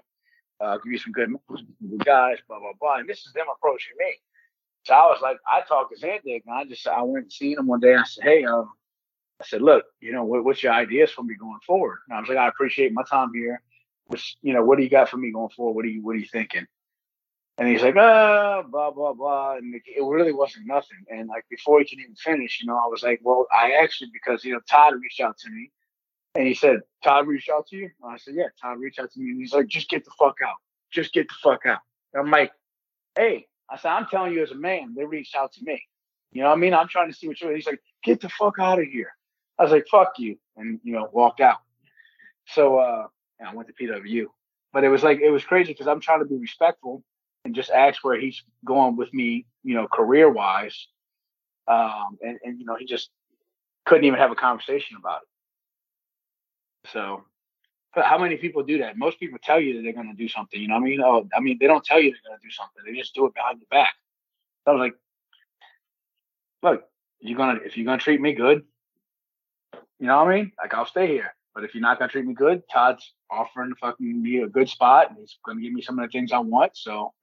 [0.62, 1.32] Uh, give you some good
[2.06, 2.98] guys, blah, blah, blah.
[2.98, 4.14] And this is them approaching me.
[4.90, 7.60] So I was like, I talked to Zandig, and I just, I went and seen
[7.60, 7.94] him one day.
[7.94, 8.72] I said, hey, um,
[9.40, 12.00] I said, look, you know, what, what's your ideas for me going forward?
[12.08, 13.62] And I was like, I appreciate my time here.
[14.08, 15.74] Which, you know, what do you got for me going forward?
[15.76, 16.66] What are you, what are you thinking?
[17.60, 19.58] And he's like, uh, blah, blah, blah.
[19.58, 21.06] And it, it really wasn't nothing.
[21.08, 24.10] And like before he can even finish, you know, I was like, well, I actually,
[24.12, 25.70] because, you know, Todd reached out to me
[26.34, 27.92] and he said, Todd reached out to you?
[28.02, 29.30] And I said, yeah, Todd reached out to me.
[29.30, 30.56] And he's like, just get the fuck out.
[30.92, 31.82] Just get the fuck out.
[32.16, 32.52] And I'm like,
[33.16, 35.82] hey, I said, I'm telling you as a man, they reached out to me.
[36.32, 36.74] You know what I mean?
[36.74, 37.56] I'm trying to see what you're.
[37.56, 39.12] He's like, get the fuck out of here.
[39.58, 40.38] I was like, fuck you.
[40.58, 41.58] And, you know, walked out.
[42.48, 43.08] So, uh,
[43.46, 44.26] I went to PWU,
[44.74, 47.04] But it was like, it was crazy because I'm trying to be respectful
[47.46, 50.88] and just ask where he's going with me, you know, career wise.
[51.68, 53.10] Um, and, and, you know, he just
[53.86, 56.90] couldn't even have a conversation about it.
[56.92, 57.24] So,
[57.96, 58.98] how many people do that?
[58.98, 60.62] Most people tell you that they're going to do something.
[60.62, 62.52] You know, I mean, oh, I mean, they don't tell you they're going to do
[62.52, 62.84] something.
[62.86, 63.94] They just do it behind your back.
[64.66, 64.96] So I was like,
[66.62, 66.84] look,
[67.20, 68.64] you're gonna if you're gonna treat me good,
[70.00, 70.52] you know what I mean?
[70.58, 71.34] Like I'll stay here.
[71.54, 74.70] But if you're not gonna treat me good, Todd's offering to fucking be a good
[74.70, 76.76] spot and he's gonna give me some of the things I want.
[76.76, 77.14] So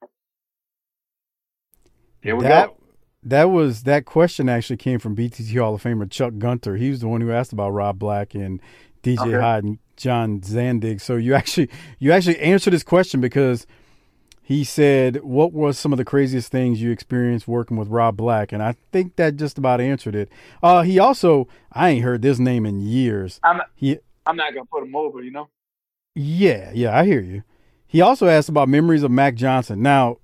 [2.21, 2.77] here we that, go.
[3.23, 6.75] That was that question actually came from BTT Hall of Famer Chuck Gunter.
[6.75, 8.61] He was the one who asked about Rob Black and
[9.03, 9.39] DJ Okay.
[9.39, 11.01] Hyde and John Zandig.
[11.01, 13.67] So you actually you actually answered his question because
[14.41, 18.53] he said, "What was some of the craziest things you experienced working with Rob Black?"
[18.53, 20.29] And I think that just about answered it.
[20.63, 23.39] Uh, he also I ain't heard this name in years.
[23.43, 25.49] I'm He I'm not gonna put him over, you know.
[26.15, 27.43] yeah, yeah, I hear you.
[27.85, 29.81] He also asked about memories of Mac Johnson.
[29.81, 30.17] Now,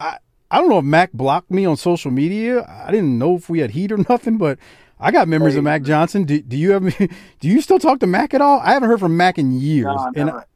[0.00, 0.18] I
[0.50, 2.64] I don't know if Mac blocked me on social media.
[2.66, 4.58] I didn't know if we had heat or nothing, but
[5.00, 6.24] I got memories of Mac Johnson.
[6.24, 6.96] Do, do you have
[7.40, 8.60] do you still talk to Mac at all?
[8.60, 9.84] I haven't heard from Mac in years.
[9.84, 10.46] No, and never.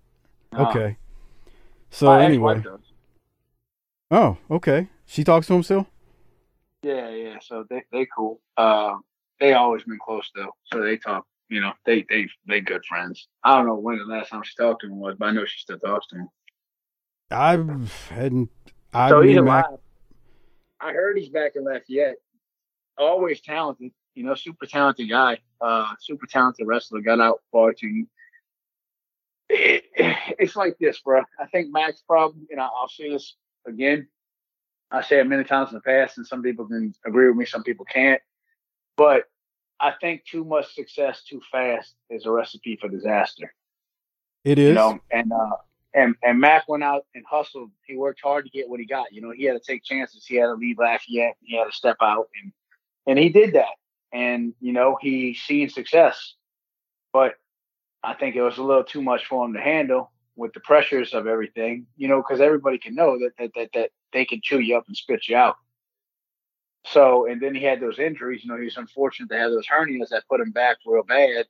[0.52, 0.68] No.
[0.68, 0.96] okay.
[1.90, 2.62] So My anyway,
[4.10, 4.88] oh, okay.
[5.06, 5.86] She talks to him still.
[6.82, 7.36] Yeah, yeah.
[7.40, 8.40] So they they cool.
[8.56, 8.96] Uh,
[9.38, 10.54] they always been close though.
[10.64, 11.26] So they talk.
[11.48, 13.28] You know, they they they good friends.
[13.44, 15.44] I don't know when the last time she talked to him was, but I know
[15.44, 16.28] she still talks to him.
[17.30, 17.52] I
[18.12, 18.50] hadn't.
[18.94, 19.66] I so he's Mac.
[19.66, 19.78] alive.
[20.80, 22.16] I heard he's back in Lafayette.
[22.98, 25.38] Always talented, you know, super talented guy.
[25.60, 27.00] Uh, super talented wrestler.
[27.00, 28.06] Got out far too.
[29.48, 29.84] It,
[30.38, 31.22] it's like this, bro.
[31.38, 34.08] I think Mac's problem, and I- I'll say this again.
[34.90, 37.46] I say it many times in the past, and some people can agree with me,
[37.46, 38.20] some people can't.
[38.96, 39.24] But
[39.80, 43.54] I think too much success too fast is a recipe for disaster
[44.44, 44.68] It is.
[44.68, 45.56] you know, and uh,
[45.94, 47.70] and and Mac went out and hustled.
[47.86, 49.12] He worked hard to get what he got.
[49.12, 50.26] You know, he had to take chances.
[50.26, 51.36] He had to leave Lafayette.
[51.40, 52.52] He had to step out, and
[53.06, 53.74] and he did that.
[54.12, 56.34] And you know, he seen success,
[57.12, 57.34] but
[58.02, 61.14] I think it was a little too much for him to handle with the pressures
[61.14, 61.86] of everything.
[61.96, 64.84] You know, because everybody can know that that that that they can chew you up
[64.86, 65.56] and spit you out.
[66.84, 68.42] So, and then he had those injuries.
[68.44, 71.46] You know, he was unfortunate to have those hernias that put him back real bad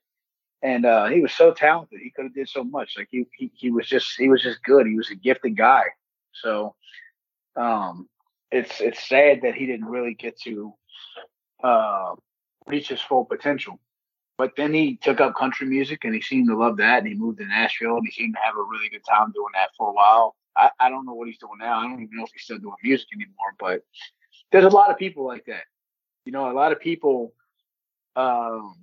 [0.63, 2.01] and uh, he was so talented.
[2.01, 2.95] He could have did so much.
[2.97, 4.87] Like he, he he was just he was just good.
[4.87, 5.85] He was a gifted guy.
[6.33, 6.75] So
[7.57, 8.09] um,
[8.51, 10.73] it's it's sad that he didn't really get to
[11.65, 12.15] uh,
[12.67, 13.79] reach his full potential.
[14.39, 16.99] But then he took up country music and he seemed to love that.
[17.01, 19.53] And he moved to Nashville and he seemed to have a really good time doing
[19.55, 20.35] that for a while.
[20.57, 21.79] I, I don't know what he's doing now.
[21.79, 23.55] I don't even know if he's still doing music anymore.
[23.59, 23.83] But
[24.51, 25.65] there's a lot of people like that.
[26.25, 27.35] You know, a lot of people
[28.17, 28.75] um,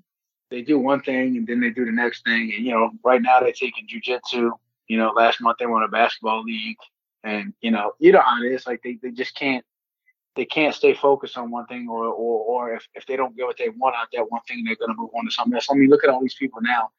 [0.49, 2.53] they do one thing and then they do the next thing.
[2.55, 4.51] And you know, right now they're taking jujitsu.
[4.87, 6.77] You know, last month they won a basketball league,
[7.23, 8.65] and you know, you know how it is.
[8.65, 9.63] Like they, they just can't
[10.39, 13.45] they can't stay focused on one thing, or or or if, if they don't get
[13.45, 15.67] what they want out that one thing, they're gonna move on to something else.
[15.69, 16.91] I mean, look at all these people now.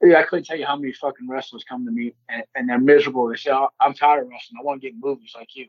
[0.00, 2.78] Yeah, I couldn't tell you how many fucking wrestlers come to me and, and they're
[2.78, 3.28] miserable.
[3.28, 4.58] They say, oh, "I'm tired of wrestling.
[4.60, 5.66] I want to get movies like you."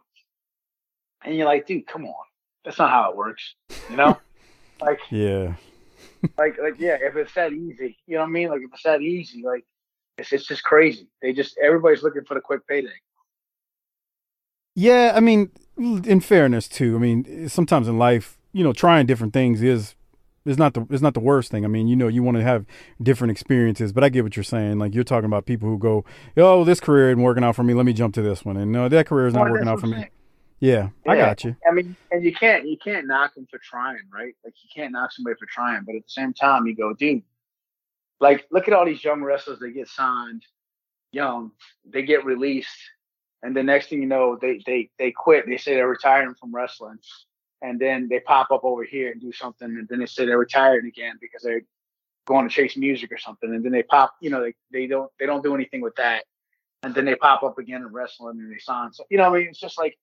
[1.23, 2.25] And you're like, "Dude, come on.
[2.63, 3.55] That's not how it works."
[3.89, 4.19] You know,
[4.81, 5.55] like Yeah.
[6.37, 8.49] like like yeah, if it's that easy, you know what I mean?
[8.49, 9.65] Like if it's that easy, like
[10.19, 11.07] it's it's just crazy.
[11.23, 12.93] They just everybody's looking for the quick payday.
[14.75, 19.33] Yeah, I mean, in fairness too, I mean, sometimes in life, you know, trying different
[19.33, 19.95] things is
[20.45, 21.65] is not the is not the worst thing.
[21.65, 22.65] I mean, you know, you want to have
[23.01, 24.79] different experiences, but I get what you're saying.
[24.79, 26.05] Like you're talking about people who go,
[26.37, 27.73] "Oh, this career isn't working out for me.
[27.73, 29.87] Let me jump to this one." And no, that career is not working out for
[29.87, 29.93] me.
[29.93, 30.09] saying.
[30.61, 31.55] Yeah, I got you.
[31.67, 34.33] I mean, and you can't you can't knock them for trying, right?
[34.43, 37.23] Like you can't knock somebody for trying, but at the same time, you go, dude,
[38.19, 39.59] like look at all these young wrestlers.
[39.59, 40.43] They get signed
[41.15, 41.51] young,
[41.85, 42.77] they get released,
[43.43, 45.45] and the next thing you know, they they they quit.
[45.47, 46.97] They say they're retiring from wrestling,
[47.61, 50.37] and then they pop up over here and do something, and then they say they're
[50.37, 51.61] retired again because they're
[52.25, 55.11] going to chase music or something, and then they pop, you know, they they don't
[55.19, 56.25] they don't do anything with that,
[56.83, 58.91] and then they pop up again in wrestling and they sign.
[58.93, 59.97] So you know, I mean, it's just like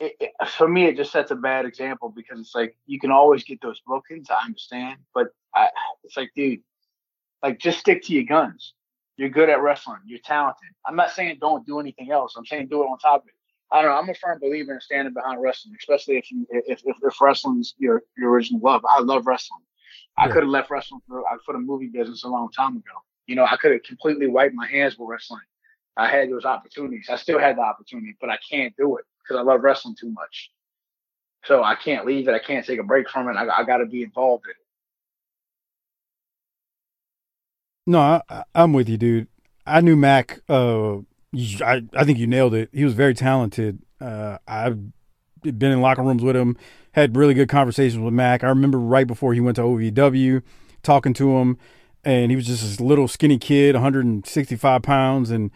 [0.00, 3.10] it, it, for me, it just sets a bad example because it's like you can
[3.10, 4.28] always get those bookings.
[4.30, 5.68] I understand, but I,
[6.02, 6.60] it's like, dude,
[7.42, 8.74] like just stick to your guns.
[9.16, 9.98] You're good at wrestling.
[10.06, 10.70] You're talented.
[10.84, 12.34] I'm not saying don't do anything else.
[12.36, 13.34] I'm saying do it on top of it.
[13.70, 13.96] I don't know.
[13.98, 17.74] I'm a firm believer in standing behind wrestling, especially if you if if, if wrestling's
[17.78, 18.84] your your original love.
[18.88, 19.60] I love wrestling.
[20.16, 22.92] I could have left wrestling for uh, for the movie business a long time ago.
[23.26, 25.40] You know, I could have completely wiped my hands with wrestling.
[25.96, 27.08] I had those opportunities.
[27.10, 30.10] I still had the opportunity, but I can't do it because I love wrestling too
[30.10, 30.50] much.
[31.44, 32.34] So I can't leave it.
[32.34, 33.32] I can't take a break from it.
[33.32, 34.63] I, I got to be involved in it.
[37.86, 39.28] No, I, I'm with you, dude.
[39.66, 40.40] I knew Mac.
[40.48, 40.98] Uh,
[41.34, 42.70] I I think you nailed it.
[42.72, 43.80] He was very talented.
[44.00, 44.78] Uh, I've
[45.42, 46.56] been in locker rooms with him,
[46.92, 48.42] had really good conversations with Mac.
[48.44, 50.42] I remember right before he went to OVW,
[50.82, 51.58] talking to him,
[52.04, 55.50] and he was just this little skinny kid, 165 pounds, and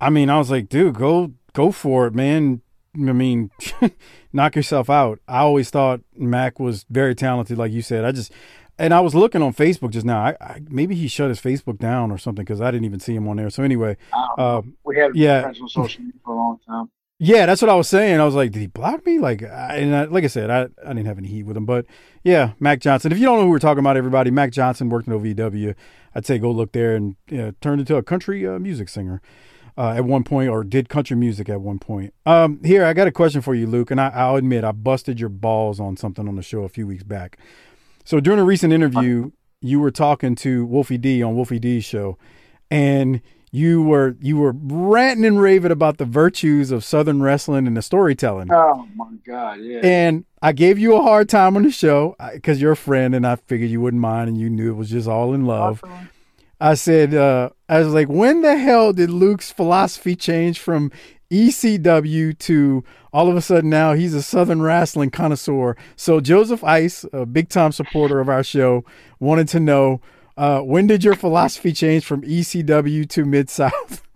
[0.00, 2.60] I mean, I was like, dude, go go for it, man.
[2.94, 3.50] I mean,
[4.32, 5.20] knock yourself out.
[5.28, 8.04] I always thought Mac was very talented, like you said.
[8.06, 8.32] I just,
[8.78, 10.20] and I was looking on Facebook just now.
[10.20, 13.14] I, I maybe he shut his Facebook down or something because I didn't even see
[13.14, 13.50] him on there.
[13.50, 13.96] So anyway,
[14.38, 15.42] uh, we had yeah.
[15.42, 16.90] friends on social media for a long time.
[17.18, 18.20] Yeah, that's what I was saying.
[18.20, 19.18] I was like, did he block me?
[19.18, 21.64] Like, I, and I, like I said, I, I didn't have any heat with him.
[21.64, 21.86] But
[22.22, 23.10] yeah, Mac Johnson.
[23.10, 25.74] If you don't know who we're talking about, everybody, Mac Johnson worked in OVW.
[26.14, 29.22] I'd say go look there and yeah, turned into a country uh, music singer
[29.78, 32.12] uh, at one point, or did country music at one point.
[32.26, 35.18] Um, here, I got a question for you, Luke, and I, I'll admit I busted
[35.18, 37.38] your balls on something on the show a few weeks back.
[38.06, 42.16] So during a recent interview, you were talking to Wolfie D on Wolfie D's show,
[42.70, 47.76] and you were you were ranting and raving about the virtues of Southern wrestling and
[47.76, 48.52] the storytelling.
[48.52, 49.80] Oh my god, yeah.
[49.82, 53.26] And I gave you a hard time on the show because you're a friend, and
[53.26, 55.82] I figured you wouldn't mind, and you knew it was just all in love.
[55.82, 56.10] Awesome.
[56.60, 60.90] I said, uh, I was like, when the hell did Luke's philosophy change from
[61.30, 65.76] ECW to all of a sudden now he's a Southern wrestling connoisseur?
[65.96, 68.84] So Joseph Ice, a big time supporter of our show,
[69.20, 70.00] wanted to know
[70.36, 74.02] uh, when did your philosophy change from ECW to Mid South?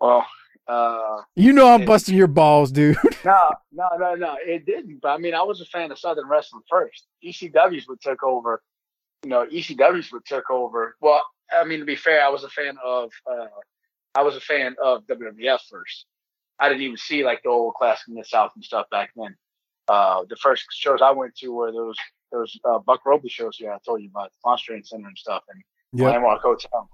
[0.00, 0.26] Well,
[0.66, 2.96] uh, You know I'm It- busting your balls, dude.
[3.24, 5.00] no, no, no, no, it didn't.
[5.02, 7.06] But I mean, I was a fan of Southern wrestling first.
[7.22, 8.62] ECW's would took over.
[9.22, 10.96] You know, ECW's would took over.
[11.02, 11.22] Well,
[11.52, 13.10] I mean, to be fair, I was a fan of.
[13.30, 13.46] Uh,
[14.14, 16.06] I was a fan of WWF first.
[16.58, 19.36] I didn't even see like the old classic in the South and stuff back then.
[19.88, 21.96] Uh, the first shows I went to were those
[22.32, 23.56] those uh, Buck Robley shows.
[23.58, 26.10] Yeah, I told you about the Constraint Center and stuff, and Yeah.
[26.10, 26.88] Landmark Hotel,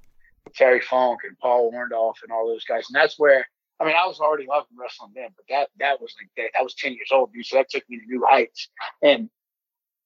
[0.55, 2.87] Terry Funk and Paul Orndorff and all those guys.
[2.89, 3.47] And that's where
[3.81, 6.63] I mean I was already loving wrestling then, but that that was like that, that
[6.63, 7.45] was ten years old, dude.
[7.45, 8.69] So that took me to new heights.
[9.03, 9.29] And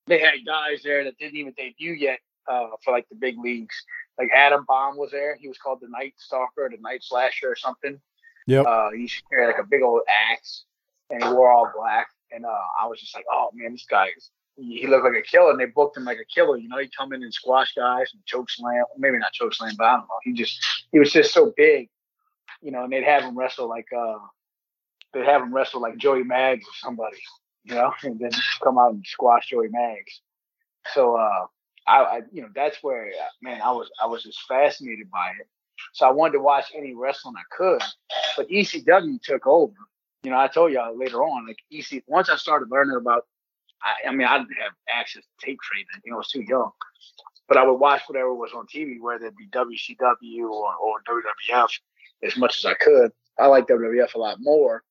[0.07, 2.19] they had guys there that didn't even debut yet
[2.49, 3.75] uh, for like the big leagues.
[4.21, 5.37] Like Adam Bomb was there.
[5.41, 7.99] He was called the Night Stalker, the Night Slasher, or something.
[8.47, 8.67] Yep.
[8.67, 10.65] Uh, he used to carry like a big old axe,
[11.09, 12.09] and he wore all black.
[12.31, 14.31] And uh, I was just like, oh man, this guy is.
[14.57, 16.59] He he looked like a killer, and they booked him like a killer.
[16.59, 18.85] You know, he'd come in and squash guys and choke slam.
[18.99, 20.21] Maybe not choke slam, but I don't know.
[20.23, 21.89] He just he was just so big,
[22.61, 22.85] you know.
[22.85, 24.19] And they'd have him wrestle like uh,
[25.15, 27.17] they'd have him wrestle like Joey Maggs or somebody,
[27.65, 30.21] you know, and then come out and squash Joey Maggs.
[30.93, 31.47] So uh,
[31.87, 35.31] I, I, you know, that's where uh, man, I was I was just fascinated by
[35.41, 35.49] it.
[35.93, 37.83] So I wanted to watch any wrestling I could,
[38.37, 39.75] but ECW took over.
[40.23, 42.05] You know, I told y'all later on, like EC.
[42.07, 43.27] Once I started learning about,
[43.83, 45.87] I, I mean, I didn't have access to tape trading.
[46.05, 46.71] You know, I was too young.
[47.49, 51.71] But I would watch whatever was on TV, whether it be WCW or, or WWF,
[52.23, 53.11] as much as I could.
[53.39, 54.85] I like WWF a lot more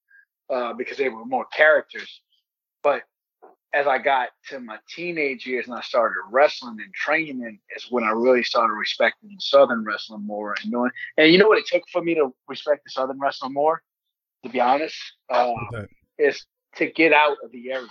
[0.50, 2.22] uh, because they were more characters.
[2.84, 3.04] But
[3.74, 8.04] as I got to my teenage years and I started wrestling and training, is when
[8.04, 10.92] I really started respecting Southern wrestling more and knowing.
[11.18, 13.82] And you know what it took for me to respect the Southern wrestling more,
[14.44, 14.98] to be honest,
[15.30, 15.88] uh, Okay.
[16.18, 16.46] is
[16.78, 17.88] to get out of the area,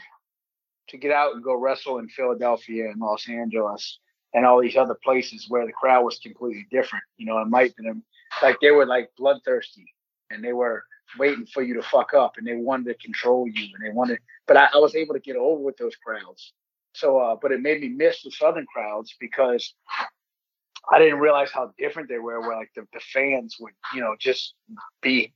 [0.88, 3.98] to get out and go wrestle in Philadelphia and Los Angeles
[4.34, 7.04] and all these other places where the crowd was completely different.
[7.16, 8.02] You know, it might be them
[8.42, 9.86] like they were like bloodthirsty
[10.30, 10.84] and they were
[11.18, 14.18] waiting for you to fuck up and they wanted to control you and they wanted
[14.46, 16.52] but I, I was able to get over with those crowds.
[16.94, 19.74] So uh but it made me miss the southern crowds because
[20.90, 24.16] I didn't realize how different they were where like the, the fans would, you know,
[24.18, 24.54] just
[25.02, 25.32] be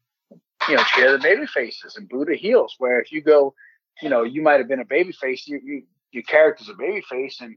[0.68, 2.76] you know, cheer the baby faces and boo the heels.
[2.78, 3.54] Where if you go,
[4.00, 5.82] you know, you might have been a baby face, you, you
[6.12, 7.56] your character's a baby face and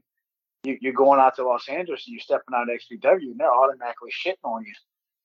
[0.64, 3.52] you, you're going out to Los Angeles and you're stepping out of XPW and they're
[3.52, 4.72] automatically shitting on you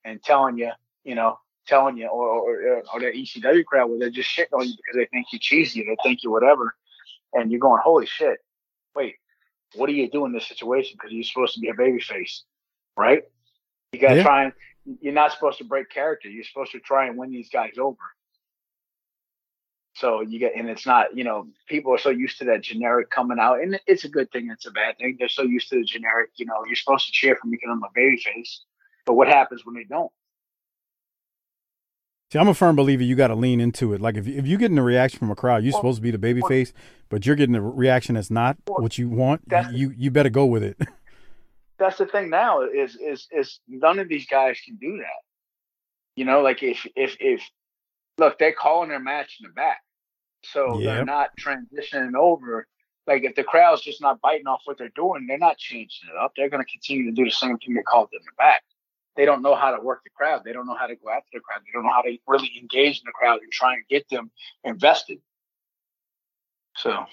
[0.03, 0.71] and telling you,
[1.03, 1.37] you know,
[1.71, 4.95] telling you, or or, or that ECW crowd where they're just shitting on you because
[4.95, 6.75] they think you cheesy, they think you whatever,
[7.33, 8.39] and you're going, holy shit,
[8.95, 9.15] wait,
[9.75, 10.97] what do you do in this situation?
[10.97, 12.43] Because you're supposed to be a baby face,
[12.97, 13.23] right?
[13.93, 14.23] You got to Yeah.
[14.23, 14.53] try and
[15.01, 16.27] you're not supposed to break character.
[16.29, 17.97] You're supposed to try and win these guys over.
[19.93, 23.09] So you get, and it's not, you know, people are so used to that generic
[23.09, 24.49] coming out, and it's a good thing.
[24.51, 25.17] It's a bad thing.
[25.19, 26.31] They're so used to the generic.
[26.35, 28.63] You know, you're supposed to cheer for me because I'm a baby face,
[29.05, 30.11] but what happens when they don't?
[32.31, 33.99] See, I'm a firm believer you got to lean into it.
[33.99, 36.11] Like if if you're getting a reaction from a crowd, you're well, supposed to be
[36.11, 36.71] the baby well, face,
[37.09, 39.41] but you're getting a reaction that's not well, what you want.
[39.73, 40.77] You you better go with it.
[41.77, 45.21] That's the thing now is is is none of these guys can do that.
[46.15, 47.41] You know, like if if if
[48.19, 49.81] look, they're calling their match in the back,
[50.43, 50.95] so yep.
[50.95, 52.67] they're not transitioning over.
[53.07, 56.15] Like if the crowd's just not biting off what they're doing, they're not changing it
[56.15, 56.33] up.
[56.37, 58.61] They're going to continue to do the same thing they called in the back
[59.15, 60.43] they don't know how to work the crowd.
[60.45, 61.61] They don't know how to go after the crowd.
[61.61, 64.31] They don't know how to really engage in the crowd and try and get them
[64.63, 65.19] invested.
[66.77, 67.05] So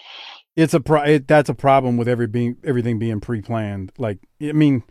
[0.57, 3.93] it's a pro- it, that's a problem with every being everything being pre-planned.
[3.99, 4.85] Like I mean,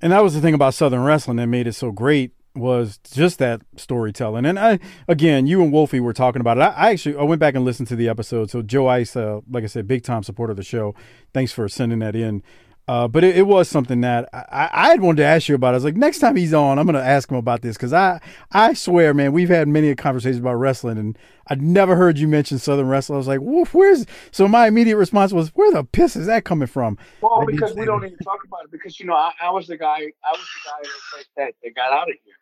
[0.00, 3.38] and that was the thing about Southern wrestling that made it so great was just
[3.40, 4.46] that storytelling.
[4.46, 4.78] And I
[5.08, 6.62] again, you and Wolfie were talking about it.
[6.62, 8.50] I, I actually I went back and listened to the episode.
[8.50, 10.94] So Joe Ice, uh, like I said, big time supporter of the show.
[11.32, 12.42] Thanks for sending that in.
[12.86, 15.68] Uh, but it, it, was something that I, I had wanted to ask you about.
[15.68, 17.94] I was like, next time he's on, I'm going to ask him about this because
[17.94, 18.20] I,
[18.52, 22.58] I swear, man, we've had many conversations about wrestling, and I'd never heard you mention
[22.58, 23.14] Southern wrestling.
[23.14, 24.04] I was like, woof, where's?
[24.32, 26.98] So my immediate response was, where the piss is that coming from?
[27.22, 29.78] Well, because we don't even talk about it because you know I, I was the
[29.78, 32.34] guy, I was the guy that, that, that got out of here.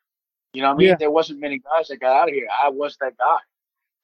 [0.55, 0.89] You know what I mean?
[0.89, 0.97] Yeah.
[0.99, 2.49] There wasn't many guys that got out of here.
[2.63, 3.39] I was that guy.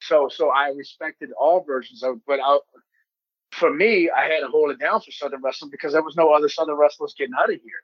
[0.01, 2.59] So, so I respected all versions of, but I,
[3.53, 6.31] for me, I had to hold it down for Southern Wrestling because there was no
[6.33, 7.83] other Southern wrestlers getting out of here.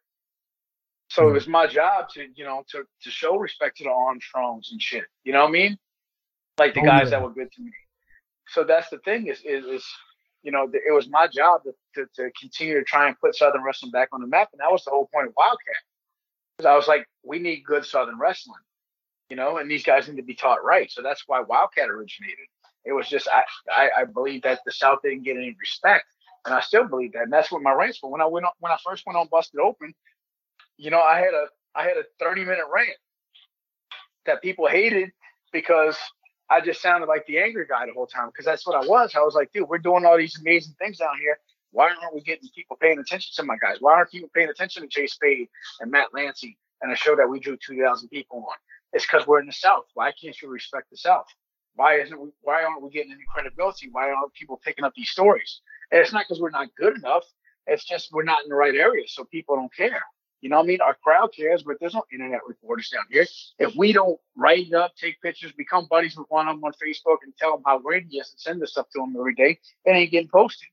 [1.08, 1.28] So mm-hmm.
[1.28, 1.34] it hmm.
[1.34, 5.04] was my job to, you know, to to show respect to the Armstrongs and shit.
[5.24, 5.78] You know what I mean?
[6.58, 7.10] Like the oh, guys yeah.
[7.10, 7.72] that were good to me.
[8.48, 9.86] So that's the thing is is, is
[10.42, 13.64] you know, it was my job to, to, to continue to try and put Southern
[13.64, 15.82] wrestling back on the map, and that was the whole point of Wildcat.
[16.56, 18.60] Because I was like, we need good Southern wrestling,
[19.30, 20.90] you know, and these guys need to be taught right.
[20.90, 22.46] So that's why Wildcat originated.
[22.84, 26.04] It was just I, I, I believe that the South didn't get any respect,
[26.44, 27.22] and I still believe that.
[27.22, 28.10] And that's what my rants were.
[28.10, 29.94] When I went on, when I first went on Busted Open,
[30.76, 32.96] you know, I had a I had a 30 minute rant
[34.26, 35.10] that people hated
[35.52, 35.96] because
[36.50, 39.14] I just sounded like the angry guy the whole time because that's what I was.
[39.16, 41.38] I was like, dude, we're doing all these amazing things down here.
[41.72, 43.78] Why aren't we getting people paying attention to my guys?
[43.80, 45.48] Why aren't people paying attention to Jay Spade
[45.80, 48.56] and Matt Lancey and a show that we drew 2,000 people on?
[48.92, 49.86] It's because we're in the South.
[49.94, 51.26] Why can't you respect the South?
[51.76, 53.88] Why isn't we, why aren't we getting any credibility?
[53.90, 55.60] Why aren't people picking up these stories?
[55.90, 57.24] And it's not because we're not good enough.
[57.66, 60.02] It's just we're not in the right area, so people don't care.
[60.40, 60.80] You know what I mean?
[60.82, 63.24] Our crowd cares, but there's no internet reporters down here.
[63.58, 66.72] If we don't write it up, take pictures, become buddies with one of them on
[66.72, 69.34] Facebook, and tell them how great he is, and send this stuff to them every
[69.34, 70.68] day, it ain't getting posted.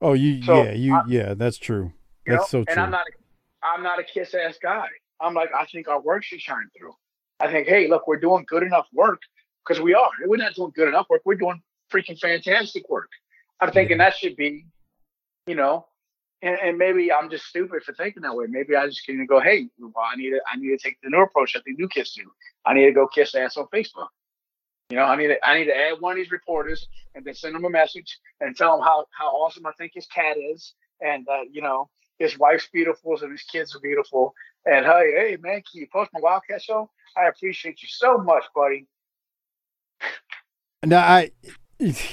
[0.00, 1.92] Oh, you so, yeah, you I, yeah, that's true.
[2.24, 2.60] That's know?
[2.60, 2.72] so true.
[2.72, 4.86] And I'm not a, I'm not a kiss ass guy.
[5.20, 6.94] I'm like I think our work should shine through.
[7.40, 9.20] I think, hey, look, we're doing good enough work
[9.66, 10.08] because we are.
[10.24, 11.22] We're not doing good enough work.
[11.24, 11.62] We're doing
[11.92, 13.10] freaking fantastic work.
[13.60, 14.66] I'm thinking that should be,
[15.46, 15.86] you know,
[16.42, 18.44] and, and, maybe I'm just stupid for thinking that way.
[18.48, 21.08] Maybe I just can go, hey, well, I need to, I need to take the
[21.08, 22.30] new approach that the new kids do.
[22.66, 24.08] I need to go kiss ass on Facebook.
[24.90, 27.34] You know, I need to, I need to add one of these reporters and then
[27.34, 30.74] send them a message and tell them how how awesome I think his cat is,
[31.00, 31.88] and uh, you know,
[32.18, 34.34] his wife's beautiful and his kids are beautiful.
[34.64, 36.90] And hey, hey, man, can you post my Wildcat show?
[37.16, 38.86] I appreciate you so much, buddy.
[40.84, 41.30] No, I,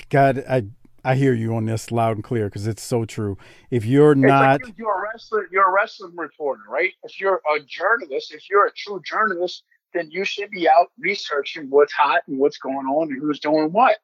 [0.09, 0.63] God, I,
[1.03, 3.37] I hear you on this loud and clear because it's so true.
[3.69, 6.91] If you're not, like you're a wrestler, you're a wrestling reporter, right?
[7.03, 11.69] If you're a journalist, if you're a true journalist, then you should be out researching
[11.69, 13.97] what's hot and what's going on and who's doing what.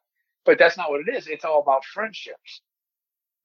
[0.45, 1.27] But that's not what it is.
[1.27, 2.61] It's all about friendships.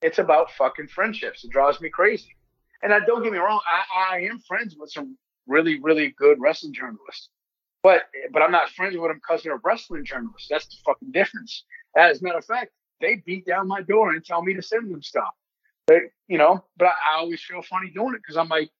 [0.02, 1.44] It's about fucking friendships.
[1.44, 2.36] It drives me crazy.
[2.82, 6.38] And I don't get me wrong, I, I am friends with some really, really good
[6.40, 7.30] wrestling journalists.
[7.84, 10.48] But but I'm not friends with them because they're wrestling journalists.
[10.50, 11.64] That's the fucking difference.
[11.94, 12.72] As a matter of fact,
[13.02, 15.34] they beat down my door and tell me to send them stuff.
[16.26, 18.70] You know, but I, I always feel funny doing it because I'm like,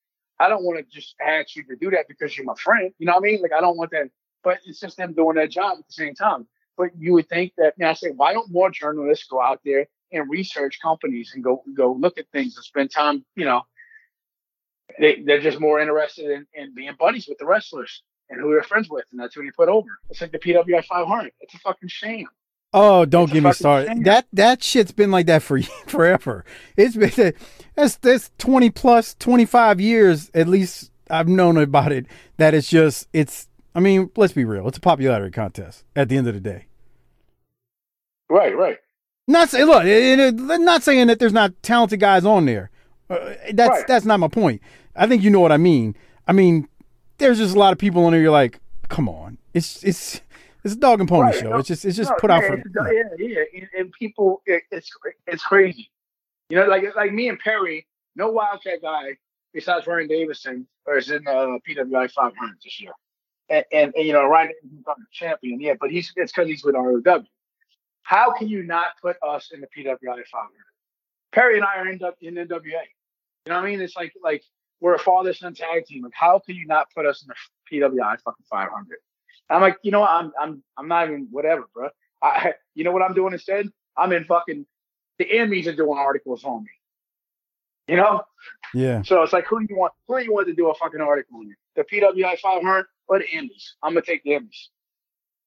[0.41, 2.91] I don't want to just ask you to do that because you're my friend.
[2.99, 3.43] You know what I mean?
[3.43, 4.09] Like I don't want that.
[4.43, 6.47] But it's just them doing their job at the same time.
[6.79, 9.61] But you would think that, you know, I say, why don't more journalists go out
[9.67, 13.63] there and research companies and go go look at things and spend time, you know,
[14.99, 18.63] they, they're just more interested in, in being buddies with the wrestlers and who they're
[18.63, 19.89] friends with, and that's who they put over.
[20.11, 21.33] It's like the PWI 500.
[21.41, 22.27] It's a fucking shame.
[22.77, 23.89] Oh, don't get me started.
[23.89, 24.03] Shame.
[24.03, 26.45] That that shit's been like that for forever.
[26.77, 27.33] It's been
[27.77, 30.91] that's that's twenty plus twenty five years at least.
[31.09, 32.07] I've known about it.
[32.37, 33.49] That it's just it's.
[33.77, 34.67] I mean, let's be real.
[34.67, 36.67] It's a popularity contest at the end of the day.
[38.29, 38.79] Right, right.
[39.29, 42.71] Not say look, it, it, not saying that there's not talented guys on there.
[43.09, 43.87] Uh, that's right.
[43.87, 44.61] that's not my point.
[44.97, 45.95] I think you know what I mean.
[46.27, 46.69] I mean,
[47.19, 48.21] there's just a lot of people in there.
[48.21, 50.21] You're like, come on, it's it's
[50.65, 51.35] it's a dog and pony right.
[51.35, 51.51] show.
[51.51, 54.43] No, it's just it's just no, put yeah, out for yeah yeah, and, and people
[54.47, 54.91] it, it's
[55.27, 55.91] it's crazy.
[56.49, 57.87] You know, like like me and Perry,
[58.17, 59.17] no Wildcat guy
[59.55, 62.91] besides Ryan Davison or is in uh, the PWI 500 this year.
[63.49, 66.33] and, and, and you know, right now he's not a champion, yeah, but he's it's
[66.33, 67.23] because he's with ROW.
[68.03, 70.27] How can you not put us in the PWI 500?
[71.33, 72.63] Perry and I are in, in NWA.
[72.65, 73.81] You know what I mean?
[73.81, 74.43] It's like like
[74.85, 76.03] we're a father son tag team.
[76.03, 78.99] Like, how can you not put us in the PWI fucking 500?
[79.49, 80.11] I'm like, you know what?
[80.11, 81.89] I'm I'm I'm not even whatever, bro.
[82.23, 83.67] I you know what I'm doing instead?
[83.97, 84.67] I'm in fucking
[85.19, 86.71] the Emmys are doing articles on me.
[87.89, 88.25] You know?
[88.75, 89.01] Yeah.
[89.03, 89.95] So it's like, who do you want?
[90.07, 91.55] Who do you want to do a fucking article on you?
[91.77, 93.73] The PWI 500 or the Emmys?
[93.83, 94.69] I'm gonna take the Emmys.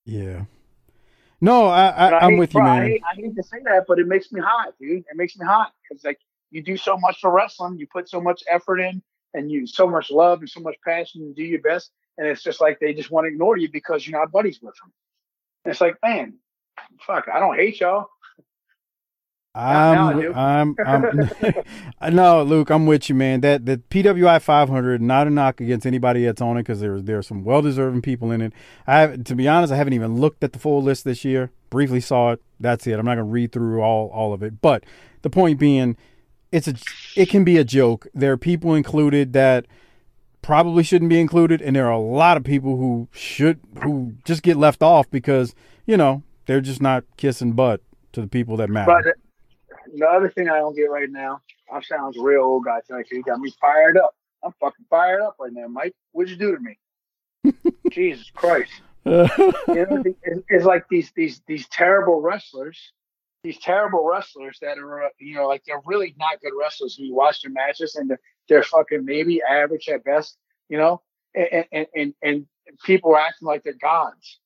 [0.04, 0.46] Yeah.
[1.42, 2.82] No, I, I, am with you, bro, man.
[2.82, 5.04] I hate, I hate to say that, but it makes me hot, dude.
[5.12, 6.20] It makes me hot because like
[6.50, 9.04] you do so much for wrestling, you put so much effort in,
[9.34, 12.44] and you so much love and so much passion, and do your best, and it's
[12.44, 14.92] just like they just want to ignore you because you're not buddies with them.
[15.66, 16.36] And it's like, man,
[17.06, 18.08] fuck, I don't hate y'all.
[19.58, 20.36] I'm.
[20.36, 21.30] I'm, I'm,
[22.02, 23.42] uh, no, Luke, I'm with you, man.
[23.42, 27.18] That the PWI 500, not a knock against anybody that's on it, because there's there
[27.18, 28.54] are some well deserving people in it.
[28.86, 31.52] I have, to be honest, I haven't even looked at the full list this year.
[31.70, 32.42] Briefly saw it.
[32.60, 33.00] That's it.
[33.00, 34.62] I'm not gonna read through all all of it.
[34.62, 34.84] But
[35.24, 35.98] the point being,
[36.52, 36.76] it's a,
[37.16, 38.08] it can be a joke.
[38.14, 39.66] There are people included that
[40.42, 44.44] probably shouldn't be included, and there are a lot of people who should who just
[44.44, 45.54] get left off because
[45.86, 47.82] you know they're just not kissing butt
[48.14, 48.92] to the people that matter.
[48.92, 49.14] But
[49.94, 51.42] the other thing I don't get right now,
[51.72, 53.08] I sounds real old guy tonight.
[53.12, 54.16] You got me fired up.
[54.44, 55.96] I'm fucking fired up right now, Mike.
[56.12, 57.72] What'd you do to me?
[57.92, 58.72] Jesus Christ.
[59.06, 62.92] You know, it's, it's like these these these terrible wrestlers,
[63.48, 66.98] these terrible wrestlers that are uh, you know like they're really not good wrestlers.
[66.98, 68.20] You watch their matches and they're,
[68.50, 70.38] they're fucking maybe average at best,
[70.68, 71.02] you know,
[71.34, 72.46] and and and, and
[72.84, 74.40] people are acting like they're gods.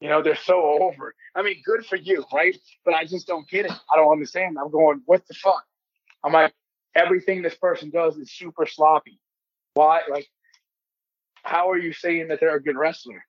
[0.00, 1.14] You know, they're so over.
[1.36, 2.56] I mean, good for you, right?
[2.84, 3.72] But I just don't get it.
[3.72, 4.56] I don't understand.
[4.58, 5.62] I'm going, what the fuck?
[6.24, 6.52] I'm like,
[6.96, 9.20] everything this person does is super sloppy.
[9.74, 10.00] Why?
[10.10, 10.26] Like,
[11.44, 13.24] how are you saying that they're a good wrestler?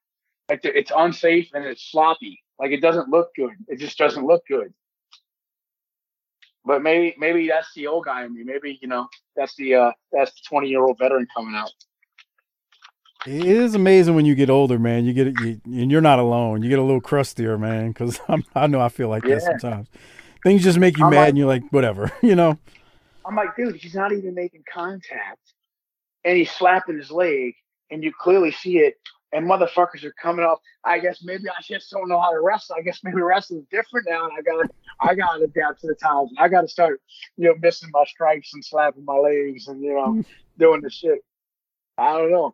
[0.49, 2.41] Like, it's unsafe and it's sloppy.
[2.58, 3.54] Like, it doesn't look good.
[3.68, 4.74] It just doesn't look good.
[6.66, 8.43] But maybe, maybe that's the old guy in me.
[8.43, 11.72] Maybe you know, that's the uh, that's the 20 year old veteran coming out.
[13.26, 15.05] It is amazing when you get older, man.
[15.05, 16.61] You get it, you, and you're not alone.
[16.61, 17.89] You get a little crustier, man.
[17.89, 18.20] Because
[18.55, 19.36] I know I feel like Yeah.
[19.36, 19.88] that sometimes.
[20.43, 22.57] Things just make you I'm mad, like- and you're like, whatever, you know.
[23.26, 25.39] I'm like, dude, he's not even making contact,
[26.26, 27.53] and he's slapping his leg,
[27.89, 28.95] and you clearly see it.
[29.34, 30.62] And motherfuckers are coming up.
[30.86, 32.76] I guess maybe I just don't know how to wrestle.
[32.78, 34.70] I guess maybe wrestling's different now, and I gotta,
[35.00, 36.32] I gotta adapt to the times.
[36.38, 37.02] I gotta start,
[37.36, 40.24] you know, missing my strikes and slapping my legs, and you know,
[40.60, 41.20] doing the shit.
[41.98, 42.54] I don't know.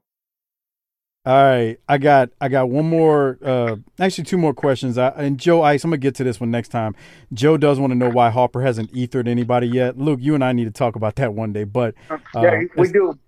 [1.25, 4.97] All right, I got I got one more, uh, actually two more questions.
[4.97, 6.95] I, and Joe Ice, I'm gonna get to this one next time.
[7.33, 9.97] Joe does want to know why Harper hasn't ethered anybody yet.
[9.97, 11.65] Luke, you and I need to talk about that one day.
[11.65, 13.19] But yeah, Uh, we do.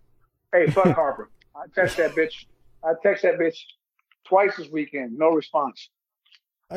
[0.54, 1.30] Hey, fuck Harper.
[1.54, 2.46] I text that bitch.
[2.84, 3.58] I text that bitch
[4.28, 5.18] twice this weekend.
[5.18, 5.90] No response.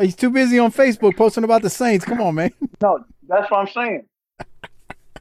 [0.00, 2.04] he's too busy on Facebook posting about the Saints.
[2.04, 2.52] Come on, man.
[2.80, 4.04] No, that's what I'm saying.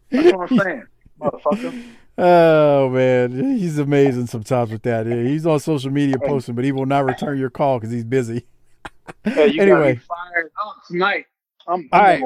[0.09, 0.83] That's what I'm saying,
[1.21, 1.83] motherfucker.
[2.17, 5.07] Oh man, he's amazing sometimes with that.
[5.07, 8.45] He's on social media posting, but he will not return your call because he's busy.
[9.23, 9.95] Hey, you Anyway.
[9.95, 11.25] fired up tonight.
[11.67, 12.21] I'm, All right.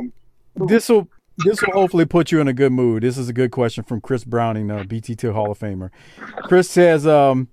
[0.55, 1.07] This will
[1.45, 3.03] this will hopefully put you in a good mood.
[3.03, 5.91] This is a good question from Chris Browning, uh, BT2 Hall of Famer.
[6.43, 7.47] Chris says, um,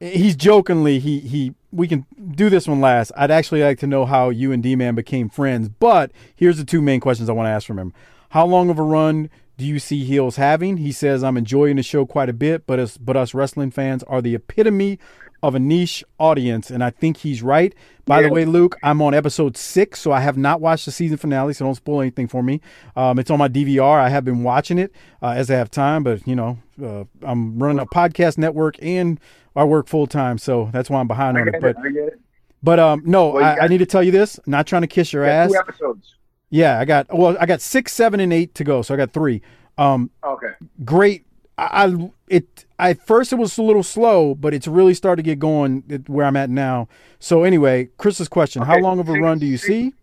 [0.00, 3.12] he's jokingly he he we can do this one last.
[3.16, 6.64] I'd actually like to know how you and D Man became friends, but here's the
[6.64, 7.92] two main questions I want to ask from him.
[8.30, 10.78] How long of a run do you see Heels having?
[10.78, 14.02] He says I'm enjoying the show quite a bit, but us but us wrestling fans
[14.04, 14.98] are the epitome
[15.42, 17.74] of a niche audience, and I think he's right.
[18.04, 21.16] By the way, Luke, I'm on episode six, so I have not watched the season
[21.16, 22.60] finale, so don't spoil anything for me.
[22.96, 23.98] Um, it's on my DVR.
[24.00, 27.58] I have been watching it uh, as I have time, but you know, uh, I'm
[27.62, 29.20] running a podcast network and
[29.54, 31.60] I work full time, so that's why I'm behind on it.
[31.60, 31.76] But it.
[31.78, 32.20] I get it.
[32.62, 34.40] but um, no, Well, I, I need to tell you this.
[34.46, 35.50] Not trying to kiss your ass.
[35.50, 36.16] two episodes.
[36.50, 39.12] Yeah, I got well, I got six, seven, and eight to go, so I got
[39.12, 39.40] three.
[39.78, 40.52] Um, Okay.
[40.84, 41.26] great.
[41.56, 45.26] I, I it at first it was a little slow, but it's really started to
[45.26, 46.88] get going where I'm at now.
[47.18, 49.94] So anyway, Chris's question: How long of a six- run do you six- see?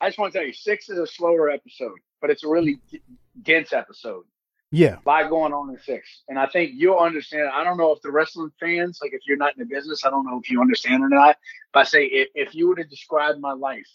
[0.00, 2.78] I just want to tell you, six is a slower episode, but it's a really
[2.90, 3.02] d-
[3.42, 4.24] dense episode.
[4.72, 7.50] Yeah, by going on in six, and I think you'll understand.
[7.52, 10.10] I don't know if the wrestling fans, like if you're not in the business, I
[10.10, 11.36] don't know if you understand or not.
[11.72, 13.88] But I say if, if you were to describe my life,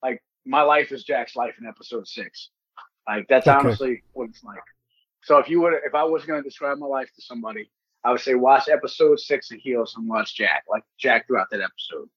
[0.00, 2.50] like my life is Jack's life in episode six,
[3.08, 3.56] like that's Okay.
[3.58, 4.60] honestly what it's like.
[5.22, 7.70] So if you would, if I was going to describe my life to somebody,
[8.04, 11.60] I would say watch episode six of Heels and watch Jack, like Jack throughout that
[11.60, 12.08] episode.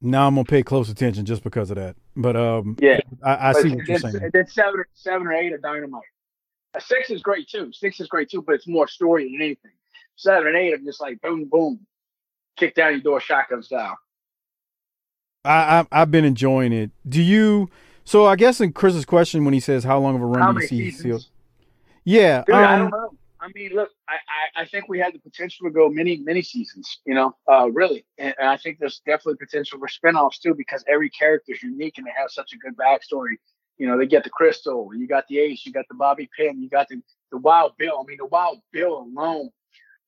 [0.00, 1.94] now I'm gonna pay close attention just because of that.
[2.16, 2.98] But um, Yeah.
[3.22, 4.30] I, I But see what you're saying.
[4.32, 6.02] Then seven, or- seven or eight of dynamite.
[6.74, 7.70] A six is great too.
[7.72, 9.70] Six is great too, but it's more story than anything.
[10.16, 11.80] Seven and eight are just like boom, boom.
[12.56, 13.96] kick down your door shotgun style.
[15.44, 16.90] I, I have been enjoying it.
[17.08, 17.70] Do you?
[18.04, 20.60] So I guess in Chris's question when he says how long of a run do
[20.62, 21.22] you see seasons?
[21.24, 21.30] Seal?
[22.10, 23.10] Yeah, Dude, I um, don't know.
[23.40, 26.42] I mean, look, I, I, I think we had the potential to go many, many
[26.42, 28.04] seasons, you know, uh, really.
[28.18, 31.98] And, and I think there's definitely potential for spinoffs too, because every character is unique
[31.98, 33.36] and they have such a good backstory.
[33.78, 36.60] You know, they get the crystal, you got the ace, you got the Bobby Pin,
[36.60, 37.00] you got the,
[37.30, 38.00] the Wild Bill.
[38.00, 39.50] I mean, the Wild Bill alone,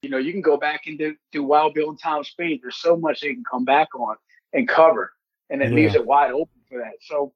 [0.02, 2.60] you know, you can go back and do, do Wild Bill and Tom Spade.
[2.62, 4.16] There's so much they can come back on
[4.52, 5.12] and cover,
[5.50, 5.76] and it Yeah.
[5.76, 6.94] leaves it wide open for that.
[7.00, 7.32] So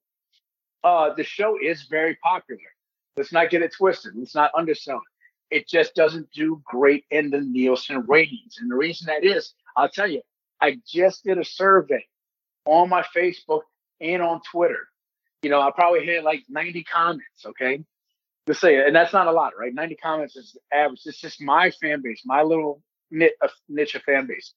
[0.82, 2.60] uh, the show is very popular.
[3.16, 4.12] Let's not get it twisted.
[4.14, 4.96] Let's not undersell
[5.50, 5.56] it.
[5.56, 8.58] It just doesn't do great in the Nielsen ratings.
[8.60, 10.20] And the reason that is, I'll tell you,
[10.60, 12.04] I just did a survey
[12.64, 13.62] on my Facebook
[14.00, 14.88] and on Twitter.
[15.42, 17.84] You know, I probably had like 90 comments, okay?
[18.46, 19.72] Let's say, and that's not a lot, right?
[19.72, 21.00] 90 comments is average.
[21.04, 24.52] It's just my fan base, my little niche, uh, niche of fan base.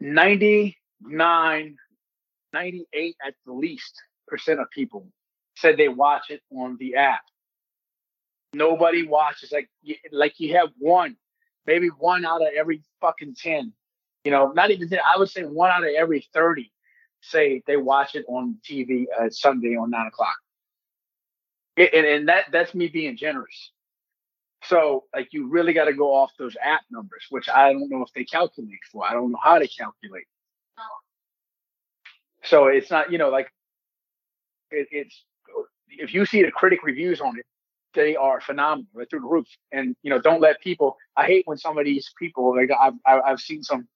[0.00, 1.76] 99,
[2.52, 3.94] 98 at the least
[4.28, 5.06] percent of people
[5.60, 7.20] said they watch it on the app.
[8.52, 9.68] Nobody watches like
[10.10, 11.16] like you have one,
[11.66, 13.72] maybe one out of every fucking ten.
[14.24, 16.72] You know, not even 10, I would say one out of every thirty
[17.22, 20.36] say they watch it on TV uh, Sunday on nine o'clock.
[21.76, 23.72] And, and that that's me being generous.
[24.64, 28.02] So like you really got to go off those app numbers, which I don't know
[28.02, 29.06] if they calculate for.
[29.06, 30.26] I don't know how to calculate.
[32.42, 33.52] So it's not, you know, like
[34.70, 35.24] it, it's
[35.90, 37.46] if you see the critic reviews on it,
[37.94, 38.86] they are phenomenal.
[38.94, 39.46] They're through the roof.
[39.72, 40.96] And you know, don't let people.
[41.16, 43.88] I hate when some of these people like I've I've seen some.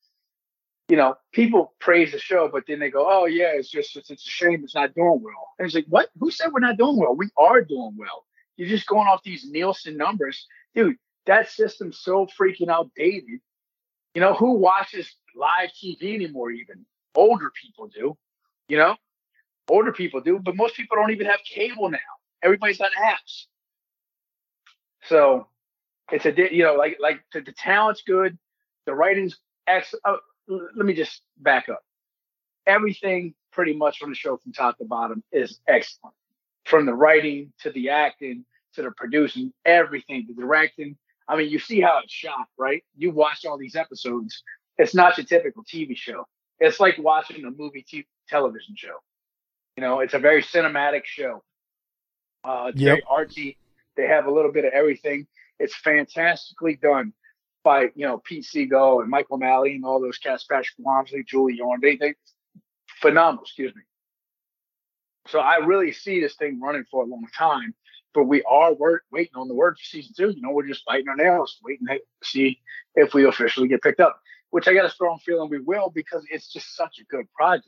[0.89, 4.11] You know, people praise the show, but then they go, "Oh yeah, it's just it's,
[4.11, 6.11] it's a shame it's not doing well." And it's like, what?
[6.21, 7.17] Who said we're not doing well?
[7.17, 8.27] We are doing well.
[8.57, 10.97] You're just going off these Nielsen numbers, dude.
[11.27, 13.41] That system's so freaking outdated.
[14.15, 16.51] You know, who watches live TV anymore?
[16.51, 16.85] Even
[17.15, 18.17] older people do.
[18.69, 18.97] You know,
[19.69, 21.99] older people do, but most people don't even have cable now.
[22.43, 23.47] Everybody's got apps.
[25.07, 25.49] So
[26.13, 28.39] it's a you know like like the, the talent's good,
[28.87, 29.95] the writing's ex.
[30.05, 30.17] Uh,
[30.51, 31.83] l- let me just back up.
[32.67, 36.15] Everything pretty much from the show from top to bottom is excellent,
[36.65, 38.45] from the writing to the acting
[38.75, 40.97] to the producing, everything, the directing.
[41.29, 42.83] I mean, you see how it's shot, right?
[42.97, 44.43] You watch all these episodes.
[44.77, 46.27] It's not your typical TV show.
[46.59, 47.85] It's like watching a movie
[48.29, 48.97] television show.
[49.77, 51.43] You know, it's a very cinematic show.
[52.45, 53.01] Uh, it's Yep.
[53.01, 53.57] very artsy.
[53.97, 55.27] They have a little bit of everything.
[55.59, 57.13] It's fantastically done
[57.63, 61.57] by you know Pete Segal and Mike O'Malley and all those cast, Patrick Wamsley, Julie
[61.57, 61.81] Yorn.
[61.81, 62.15] They they
[63.01, 63.45] phenomenal.
[63.45, 63.83] Excuse me.
[65.29, 67.75] So I really see this thing running for a long time,
[68.13, 70.31] but we are wor- waiting on the word for season two.
[70.31, 72.61] You know, we're just biting our nails, waiting to see
[72.95, 74.21] if we officially get picked up.
[74.51, 77.67] Which I got a strong feeling we will because it's just such a good project.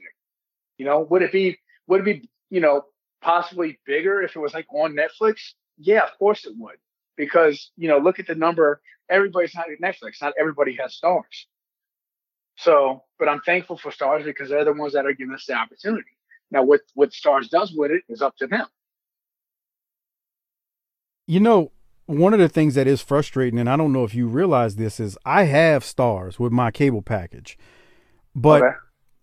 [0.79, 1.59] You know, would it be
[1.89, 2.85] would it be you know
[3.23, 5.53] possibly bigger if it was like on Netflix?
[5.79, 6.77] Yeah, of course it would.
[7.17, 8.81] Because you know, look at the number.
[9.11, 10.23] Everybody's not at Netflix.
[10.23, 11.47] Not everybody has Starz.
[12.59, 15.55] So, but I'm thankful for Starz because they're the ones that are giving us the
[15.55, 16.11] opportunity.
[16.51, 18.67] Now, what what Starz does with it is up to them.
[21.27, 21.73] You know,
[22.07, 25.01] one of the things that is frustrating, and I don't know if you realize this,
[25.01, 27.59] is I have Starz with my cable package.
[28.35, 28.77] But Okay.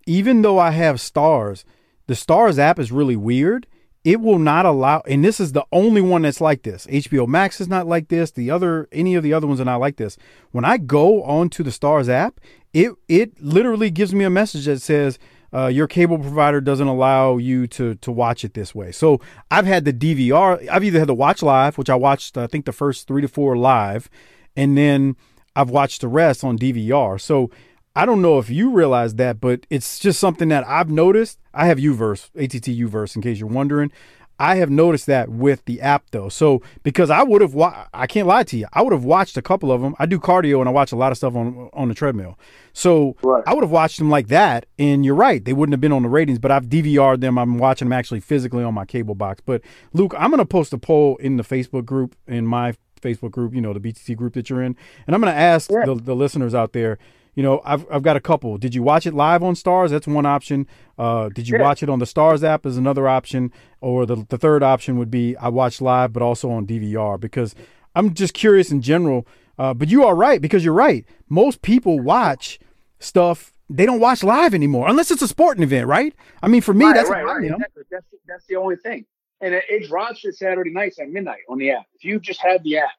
[0.07, 1.65] even though I have Starz,
[2.07, 3.67] the Starz app is really weird.
[4.03, 6.85] It will not allow, and this is the only one that's like this.
[6.87, 8.31] HBO Max is not like this.
[8.31, 10.17] The other, any of the other ones are not like this.
[10.51, 12.41] When I go onto the Starz app,
[12.73, 15.19] it it literally gives me a message that says
[15.53, 18.91] uh, your cable provider doesn't allow you to to watch it this way.
[18.91, 20.67] So I've had the DVR.
[20.67, 23.29] I've either had to watch live, which I watched I think the first three to
[23.29, 24.09] four live,
[24.57, 25.15] and then
[25.55, 27.21] I've watched the rest on DVR.
[27.21, 27.51] So
[27.95, 31.39] I don't know if you realize that, but it's just something that I've noticed.
[31.53, 33.91] I have Uverse, ATT Uverse, in case you're wondering.
[34.39, 36.27] I have noticed that with the app though.
[36.27, 39.37] So because I would have, wa- I can't lie to you, I would have watched
[39.37, 39.95] a couple of them.
[39.99, 42.37] I do cardio and I watch a lot of stuff on on the treadmill.
[42.73, 43.43] So Right.
[43.45, 44.65] I would have watched them like that.
[44.79, 46.39] And you're right, they wouldn't have been on the ratings.
[46.39, 47.37] But I've DVR'd them.
[47.37, 49.39] I'm watching them actually physically on my cable box.
[49.45, 49.61] But
[49.93, 52.73] Luke, I'm gonna post a poll in the Facebook group in my
[53.03, 54.75] Facebook group, you know, the BTT group that you're in,
[55.05, 55.85] and I'm gonna ask Yeah.
[55.85, 56.97] the, the listeners out there.
[57.35, 58.57] You know, I've I've got a couple.
[58.57, 59.89] Did you watch it live on Starz?
[59.89, 60.67] That's one option.
[60.97, 61.63] Uh, did you Yeah.
[61.63, 62.65] watch it on the Starz app?
[62.65, 63.51] Is another option.
[63.81, 67.55] Or the the third option would be I watched live, but also on DVR because
[67.95, 69.25] I'm just curious in general.
[69.57, 71.05] Uh, but you are right because you're right.
[71.29, 72.59] Most people watch
[72.99, 73.51] stuff.
[73.69, 76.13] They don't watch live anymore unless it's a sporting event, right?
[76.41, 77.43] I mean, for me, right, that's right, right.
[77.43, 77.83] Exactly.
[77.91, 79.05] That's that's the only thing.
[79.41, 81.85] And it, it drops for Saturday nights at midnight on the app.
[81.95, 82.91] If you just have the app,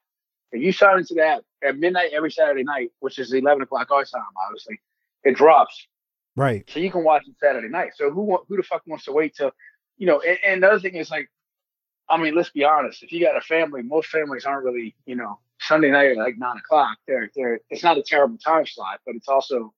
[0.53, 3.91] if you sign into the app, at midnight every Saturday night, which is eleven o'clock
[3.91, 4.81] our time, obviously.
[5.25, 5.87] It drops,
[6.37, 6.69] Right.
[6.69, 7.93] so you can watch it Saturday night.
[7.97, 9.51] So who who the fuck wants to wait till,
[9.97, 10.21] you know?
[10.21, 11.31] And, and the other thing is like,
[12.09, 13.03] I mean, let's be honest.
[13.03, 16.37] If you got a family, most families aren't really, you know, Sunday night at like
[16.37, 16.99] nine o'clock.
[17.07, 17.61] They're they're.
[17.71, 19.73] It's not a terrible time slot, but it's also,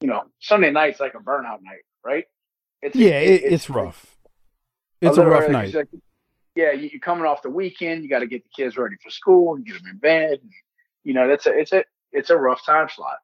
[0.00, 2.26] you know, Sunday night's like a burnout night, right?
[2.82, 4.16] It's Yeah, it, it's rough.
[5.00, 5.74] It's a little rough early, night.
[5.74, 5.88] like,
[6.54, 8.02] yeah, you- you're coming off the weekend.
[8.02, 10.40] You got to get the kids ready for school and get them in bed.
[10.42, 10.50] And,
[11.06, 13.18] you know, that's a it's a it's a rough time slot.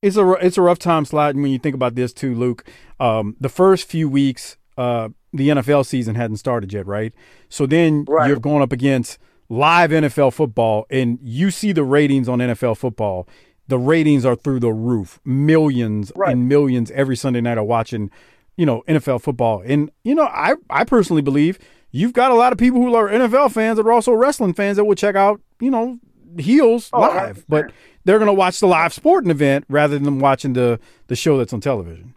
[0.00, 2.64] It's a it's a rough time slot, and when you think about this too, Luke,
[2.98, 7.12] um, the first few weeks, uh, the NFL season hadn't started yet, right?
[7.48, 8.26] So then Right.
[8.28, 13.28] you're going up against live NFL football, and you see the ratings on NFL football.
[13.68, 16.32] The ratings are through the roof, millions Right.
[16.32, 18.10] and millions every Sunday night are watching,
[18.56, 19.62] you know, NFL football.
[19.64, 21.58] And you know, I I personally believe
[21.92, 24.78] you've got a lot of people who are NFL fans that are also wrestling fans
[24.78, 25.98] that will check out, you know,
[26.38, 27.44] heels Oh, live, 100%.
[27.48, 27.72] but
[28.04, 30.78] they're going to watch the live sporting event rather than watching the
[31.08, 32.14] the show that's on television.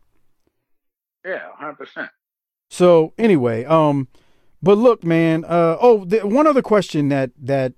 [1.26, 2.10] Yeah, hundred percent.
[2.70, 4.08] So anyway, um,
[4.62, 5.44] but look, man.
[5.46, 7.74] Uh, oh, the, one other question that that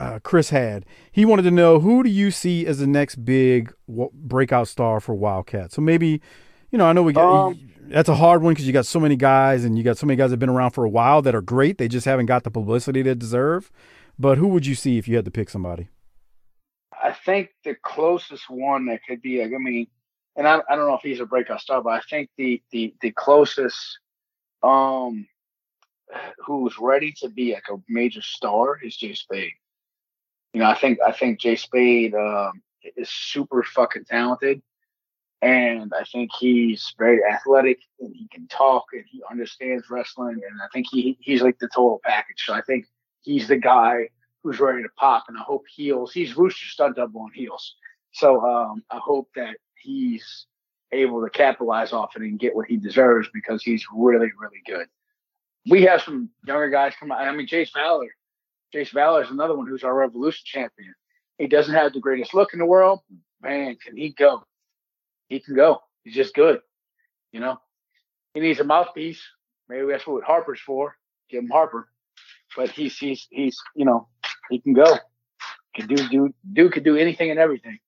[0.00, 0.84] uh, Chris had.
[1.12, 5.00] He wanted to know who do you see as the next big w- breakout star
[5.00, 5.72] for Wildcat.
[5.72, 6.20] So maybe,
[6.70, 8.98] you know, I know we got Um, that's a hard one because you got so
[8.98, 11.22] many guys and you got so many guys that have been around for a while
[11.22, 11.78] that are great.
[11.78, 13.70] They just haven't got the publicity they deserve.
[14.18, 15.88] But who would you see if you had to pick somebody?
[16.92, 19.86] I think the closest one that could be like I mean,
[20.36, 22.94] and I, I don't know if he's a breakout star, but I think the the
[23.00, 23.98] the closest
[24.62, 25.26] um
[26.38, 29.52] who's ready to be like a major star is Jay Spade.
[30.52, 32.62] You know, I think I think Jay Spade um,
[32.96, 34.62] is super fucking talented,
[35.42, 40.60] and I think he's very athletic and he can talk and he understands wrestling, and
[40.62, 42.44] I think he he's like the total package.
[42.46, 42.86] So I think
[43.24, 44.08] he's the guy
[44.42, 46.12] who's ready to pop, and I hope heels.
[46.12, 47.74] He's Rooster stunt double on heels,
[48.12, 50.46] so um, I hope that he's
[50.92, 54.86] able to capitalize off it and get what he deserves because he's really really good.
[55.68, 57.20] We have some younger guys come out.
[57.20, 58.14] I mean, Jace Fowler.
[58.74, 60.94] Jace Fowler is another one who's our Revolution champion.
[61.38, 63.00] He doesn't have the greatest look in the world.
[63.40, 64.44] Man, can he go?
[65.28, 65.80] He can go.
[66.04, 66.60] He's just good.
[67.32, 67.58] You know,
[68.34, 69.22] he needs a mouthpiece.
[69.68, 70.96] Maybe that's what Harper's for.
[71.30, 71.88] Give him Harper.
[72.56, 74.08] But he's he's he's you know
[74.50, 74.96] he can go.
[75.74, 77.78] Can do do do could do anything and everything.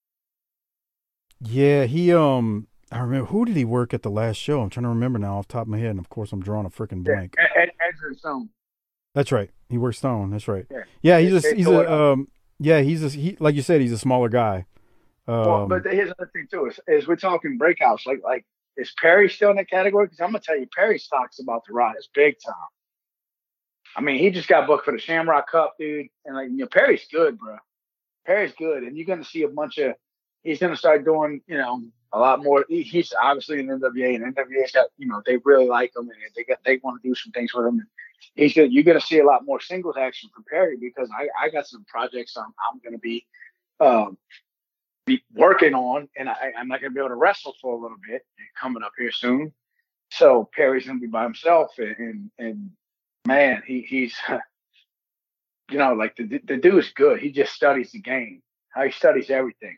[1.40, 4.60] Yeah, he um I remember who did he work at the last show?
[4.60, 6.42] I'm trying to remember now off the top of my head, and of course I'm
[6.42, 7.34] drawing a freaking blank.
[7.38, 8.50] Ed, Ed, Edgar Stone.
[9.14, 9.50] That's right.
[9.68, 10.30] He works Stone.
[10.30, 10.66] That's right.
[10.70, 10.82] Yeah.
[11.02, 13.98] Yeah, he's a he's a um yeah he's a he like you said he's a
[13.98, 14.66] smaller guy.
[15.28, 18.06] Um, Well, but here's another thing too: is, is we're talking breakouts.
[18.06, 18.44] Like, like
[18.76, 20.06] is Perry still in that category?
[20.06, 22.54] Because I'm gonna tell you, Perry's stock's about to rise big time.
[23.96, 26.66] I mean, he just got booked for the Shamrock Cup, dude, and like, you know,
[26.66, 27.56] Perry's good, bro.
[28.26, 29.94] Perry's good, and you're gonna see a bunch of.
[30.42, 31.82] He's gonna start doing, you know,
[32.12, 32.66] a lot more.
[32.68, 36.12] He, he's obviously in NWA, and NWA's got, you know, they really like him, and
[36.36, 37.78] they got they want to do some things with him.
[37.78, 37.86] And
[38.34, 41.48] He's gonna, you're gonna see a lot more singles action from Perry because I, I
[41.48, 43.26] got some projects I'm, I'm gonna be
[43.80, 44.18] um,
[45.06, 47.98] be working on, and I, I'm not to be able to wrestle for a little
[48.06, 48.22] bit
[48.60, 49.52] coming up here soon.
[50.10, 52.70] So Perry's to be by himself, and and, and
[53.26, 54.14] man, he he's
[55.70, 57.20] you know like the the dude is good.
[57.20, 58.42] He just studies the game.
[58.70, 59.76] How he studies everything.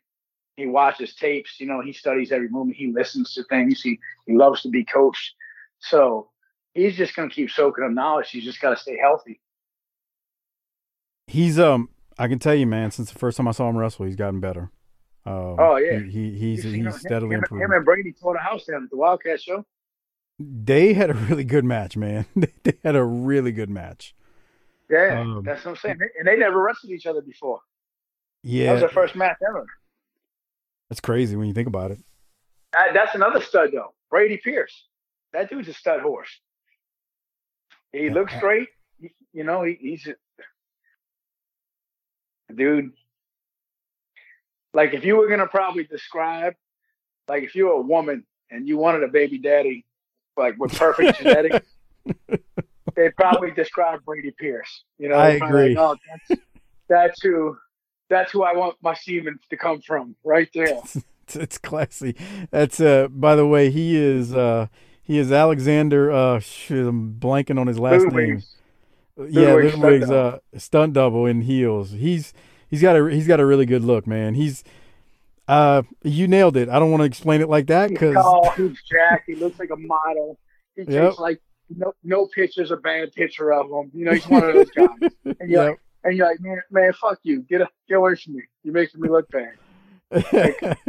[0.57, 1.61] He watches tapes.
[1.61, 2.77] You know, he studies every movement.
[2.77, 3.81] He listens to things.
[3.81, 5.35] He he loves to be coached.
[5.79, 6.31] So
[6.75, 8.31] he's just going to keep soaking up knowledge.
[8.31, 9.41] He's just got to stay healthy.
[11.27, 11.89] he's um
[12.19, 14.41] I can tell you, man, since the first time I saw him wrestle, he's gotten
[14.41, 14.73] better.
[15.25, 16.01] Um, Oh, yeah.
[16.01, 17.65] he, he he's know, he's steadily him, improving.
[17.65, 19.65] him and Brady tore the house down at the Wildcat show.
[20.39, 22.27] They had a really good match, man.
[22.37, 24.15] they had a really good match.
[24.91, 25.99] Yeah, Um, that's what I'm saying.
[26.19, 27.61] And they never wrestled each other before.
[28.43, 29.67] Yeah, that was their first match ever.
[30.89, 31.99] that's crazy when you think about it.
[32.73, 33.93] That, that's another stud though.
[34.11, 34.87] Brady Pierce.
[35.33, 36.31] That dude's a stud horse.
[37.93, 38.13] He Yeah.
[38.13, 38.69] looks great.
[39.01, 40.07] He- you know, he, he's
[42.49, 42.93] a dude.
[44.75, 46.55] Like if you were gonna probably describe,
[47.29, 49.85] like if you were a woman and you wanted a baby daddy,
[50.39, 51.67] like with perfect genetics,
[52.97, 54.85] they'd probably describe Brady Pierce.
[54.99, 55.75] You know, I agree.
[55.75, 55.97] Like, oh,
[56.29, 56.43] that's,
[56.89, 57.57] that's who.
[58.11, 60.81] That's who I want my semen to come from, right there.
[61.29, 62.17] It's, it's classy.
[62.51, 63.09] That's uh.
[63.11, 64.69] By the way, he is uh.
[65.03, 66.11] He is Alexander.
[66.11, 68.13] Uh, shit, I'm blanking on his last name.
[68.13, 68.57] Ludwig's.
[69.31, 71.91] yeah, Ludwig's stunt uh, stunt double in heels.
[71.91, 72.33] He's
[72.69, 74.35] he's got a he's got a really good look, man.
[74.35, 74.65] He's
[75.49, 76.69] uh you nailed it.
[76.69, 79.71] I don't want to explain it like that because tall, he's jacked, he looks like
[79.71, 80.39] a model.
[80.77, 81.19] He takes Yep.
[81.19, 81.41] like
[81.77, 83.91] no no picture's a bad picture of him.
[83.93, 84.89] You know, he's one of those guys.
[85.41, 88.35] And you're yeah, like, and you're like, man, man, fuck you, get get away from
[88.35, 88.43] me.
[88.63, 89.55] You're making me look bad.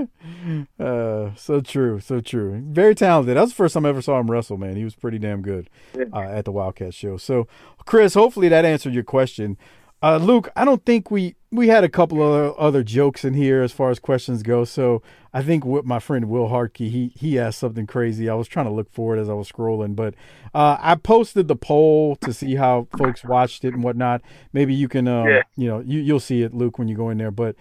[0.80, 2.62] uh, so true, so true.
[2.68, 3.36] Very talented.
[3.36, 4.76] That was the first time I ever saw him wrestle, man.
[4.78, 5.70] He was pretty damn good
[6.14, 7.18] uh, at the Wildcat show.
[7.18, 7.48] So,
[7.86, 9.58] Chris, hopefully that answered your question.
[10.02, 13.62] Uh, Luke, I don't think we we had a couple of other jokes in here
[13.62, 14.66] as far as questions go.
[14.66, 15.02] So
[15.34, 18.30] I think with my friend Will Hartkey, he he asked something crazy.
[18.30, 20.14] I was trying to look for it as I was scrolling, but
[20.54, 24.22] uh, I posted the poll to see how folks watched it and whatnot.
[24.54, 25.42] Maybe you can, uh, yeah.
[25.56, 27.32] you know, you you'll see it, Luke, when you go in there.
[27.32, 27.56] But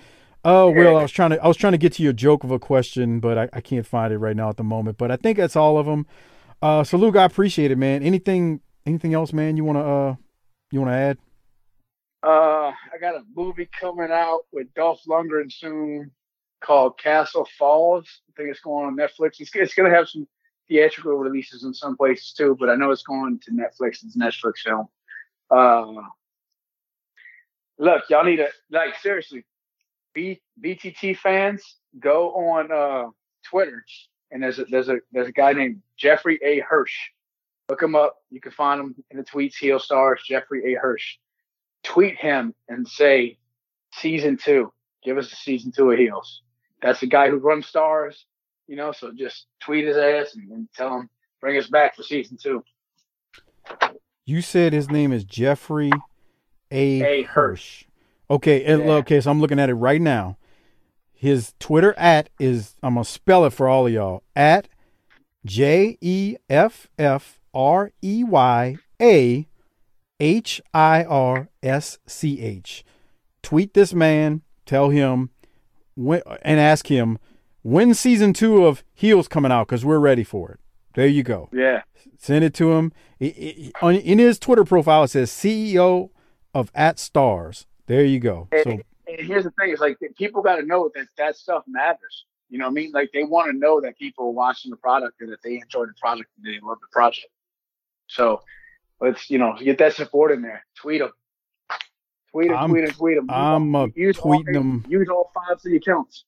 [0.44, 2.50] Oh, Will, I was trying to I was trying to get to your joke of
[2.50, 4.96] a question, but I, I can't find it right now at the moment.
[4.96, 6.06] But I think that's all of them.
[6.62, 8.02] Uh, so Luke, I appreciate it, man.
[8.02, 9.56] Anything anything else, man?
[9.56, 10.14] You wanna uh
[10.70, 11.18] you wanna add?
[12.22, 16.10] Uh, I got a movie coming out with Dolph Lundgren soon
[16.60, 18.06] called Castle Falls.
[18.28, 19.40] I think it's going on Netflix.
[19.40, 20.26] It's, it's gonna have some
[20.68, 24.04] theatrical releases in some places too, but I know it's going to Netflix.
[24.04, 24.88] It's Netflix film.
[25.50, 26.02] Uh,
[27.78, 29.44] look, y'all need to like seriously
[30.12, 33.10] B, BTT fans, go on uh,
[33.44, 33.84] Twitter
[34.30, 36.60] and there's a there's a there's a guy named Jeffrey A.
[36.60, 36.94] Hirsch.
[37.68, 38.16] Look him up.
[38.30, 39.54] You can find him in the tweets.
[39.56, 40.78] Heel Starz Jeffrey A.
[40.78, 41.16] Hirsch.
[41.82, 43.38] Tweet him and say
[43.92, 44.72] season two.
[45.04, 46.42] Give us a season two of Heels.
[46.82, 48.24] That's the guy who runs Starz.
[48.66, 51.08] You know, so just tweet his ass and, and tell him
[51.40, 52.62] bring us back for season two.
[54.26, 55.90] You said his name is Jeffrey
[56.70, 57.02] A.
[57.02, 57.22] A.
[57.22, 57.84] Hirsch.
[58.30, 58.74] Okay, yeah.
[58.76, 60.36] okay, so I'm looking at it right now.
[61.14, 64.68] His Twitter at is I'm gonna spell it for all of y'all at
[65.44, 69.47] J E F F R E Y A
[70.20, 72.84] H I R S C H.
[73.42, 75.30] Tweet this man, tell him
[75.94, 77.18] when, and ask him
[77.62, 80.60] when season two of Heels coming out because we're ready for it.
[80.94, 81.48] There you go.
[81.52, 81.82] Yeah.
[82.16, 82.92] Send it to him.
[83.20, 86.10] in his Twitter profile, it says CEO
[86.52, 87.66] of At Starz.
[87.86, 88.48] There you go.
[88.50, 91.64] And, so, and here's the thing: it's like people got to know that that stuff
[91.68, 92.24] matters.
[92.50, 92.92] You know what I mean?
[92.92, 95.86] Like they want to know that people are watching the product and that they enjoy
[95.86, 97.28] the product and they love the project.
[98.06, 98.42] So
[99.00, 100.64] let's you know get that support in there.
[100.76, 101.12] Tweet them.
[102.32, 103.30] Tweet them, tweet them, tweet them.
[103.30, 104.86] I'm uh, use tweeting all, them.
[104.88, 106.24] Use all five of your accounts.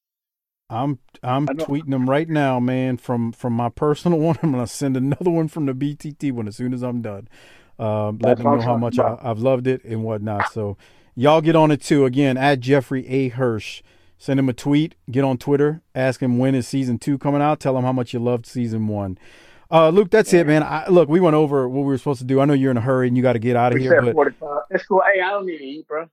[0.68, 2.96] I'm I'm tweeting them right now, man.
[2.96, 6.56] From from my personal one, I'm gonna send another one from the BTT one as
[6.56, 7.28] soon as I'm done.
[7.78, 10.52] Uh, let them know how much I, have loved it and whatnot.
[10.52, 10.76] So
[11.20, 12.06] Y'all get on it too.
[12.06, 13.28] Again, at Jeffrey A.
[13.28, 13.82] Hirsch.
[14.16, 14.94] Send him a tweet.
[15.10, 15.82] Get on Twitter.
[15.94, 17.60] Ask him when is season two coming out.
[17.60, 19.18] Tell him how much you loved season one.
[19.70, 20.62] Uh, Luke, that's it, man.
[20.62, 22.40] I, look, we went over what we were supposed to do.
[22.40, 24.02] I know you're in a hurry and you got to get out of here.
[24.12, 24.34] But
[24.70, 25.02] it's cool.
[25.12, 26.08] Hey, I don't need to eat, bro.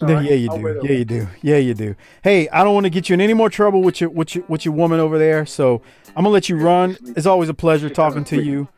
[0.00, 0.80] Yeah, you do.
[0.82, 1.28] Yeah, you do.
[1.42, 1.94] Yeah, you do.
[2.22, 4.44] Hey, I don't want to get you in any more trouble with your with your
[4.48, 5.46] with your woman over there.
[5.46, 6.96] So I'm gonna let you run.
[7.16, 8.68] It's always a pleasure talking to you.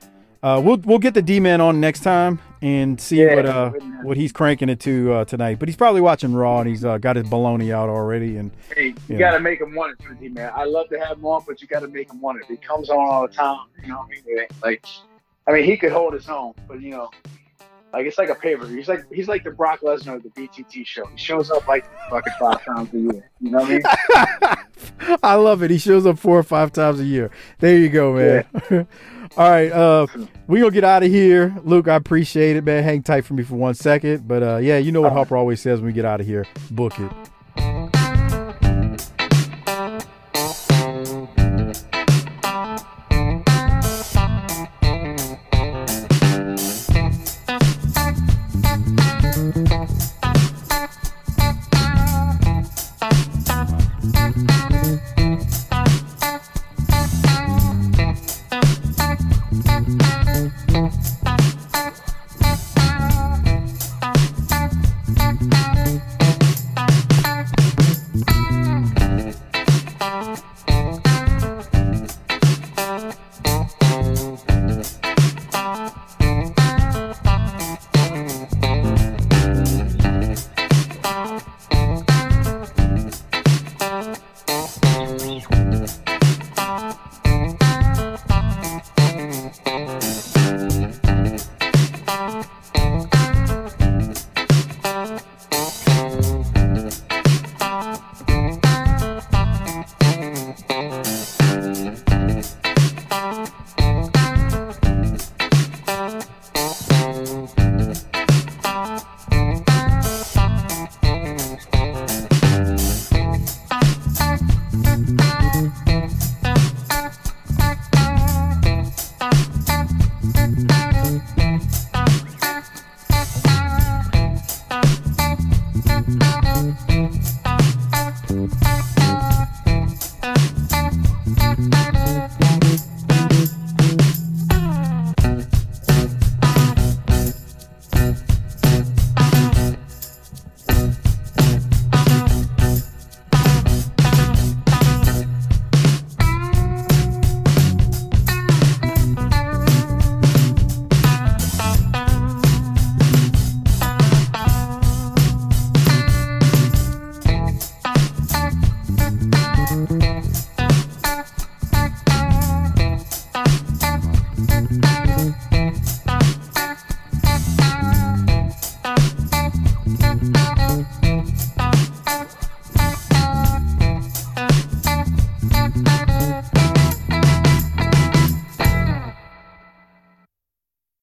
[0.43, 3.71] Uh, we'll we'll get the D man on next time and see yeah, what uh
[4.03, 5.59] what he's cranking it to uh, tonight.
[5.59, 8.37] But he's probably watching Raw and he's uh, got his baloney out already.
[8.37, 10.53] And hey, you, you got to make him want it, D man.
[10.55, 12.47] I love to have him on, but you got to make him want it.
[12.49, 13.67] He comes on all the time.
[13.83, 14.47] You know what I mean?
[14.63, 14.87] Like,
[15.47, 17.11] I mean, he could hold his own, but you know,
[17.93, 18.67] like it's like a paper.
[18.67, 21.07] He's like he's like the Brock Lesnar of the BTT show.
[21.07, 23.31] He shows up like fucking five times a year.
[23.41, 24.57] You know what I
[25.09, 25.19] mean?
[25.23, 25.71] I love it.
[25.71, 27.31] He shows up four or five times a year.
[27.61, 28.45] There you go, man.
[28.71, 28.85] Yeah.
[29.37, 30.07] All right, uh,
[30.47, 31.87] we gonna get out of here, Luke.
[31.87, 32.83] I appreciate it, man.
[32.83, 35.61] Hang tight for me for one second, but uh, yeah, you know what Harper always
[35.61, 37.11] says when we get out of here: book it.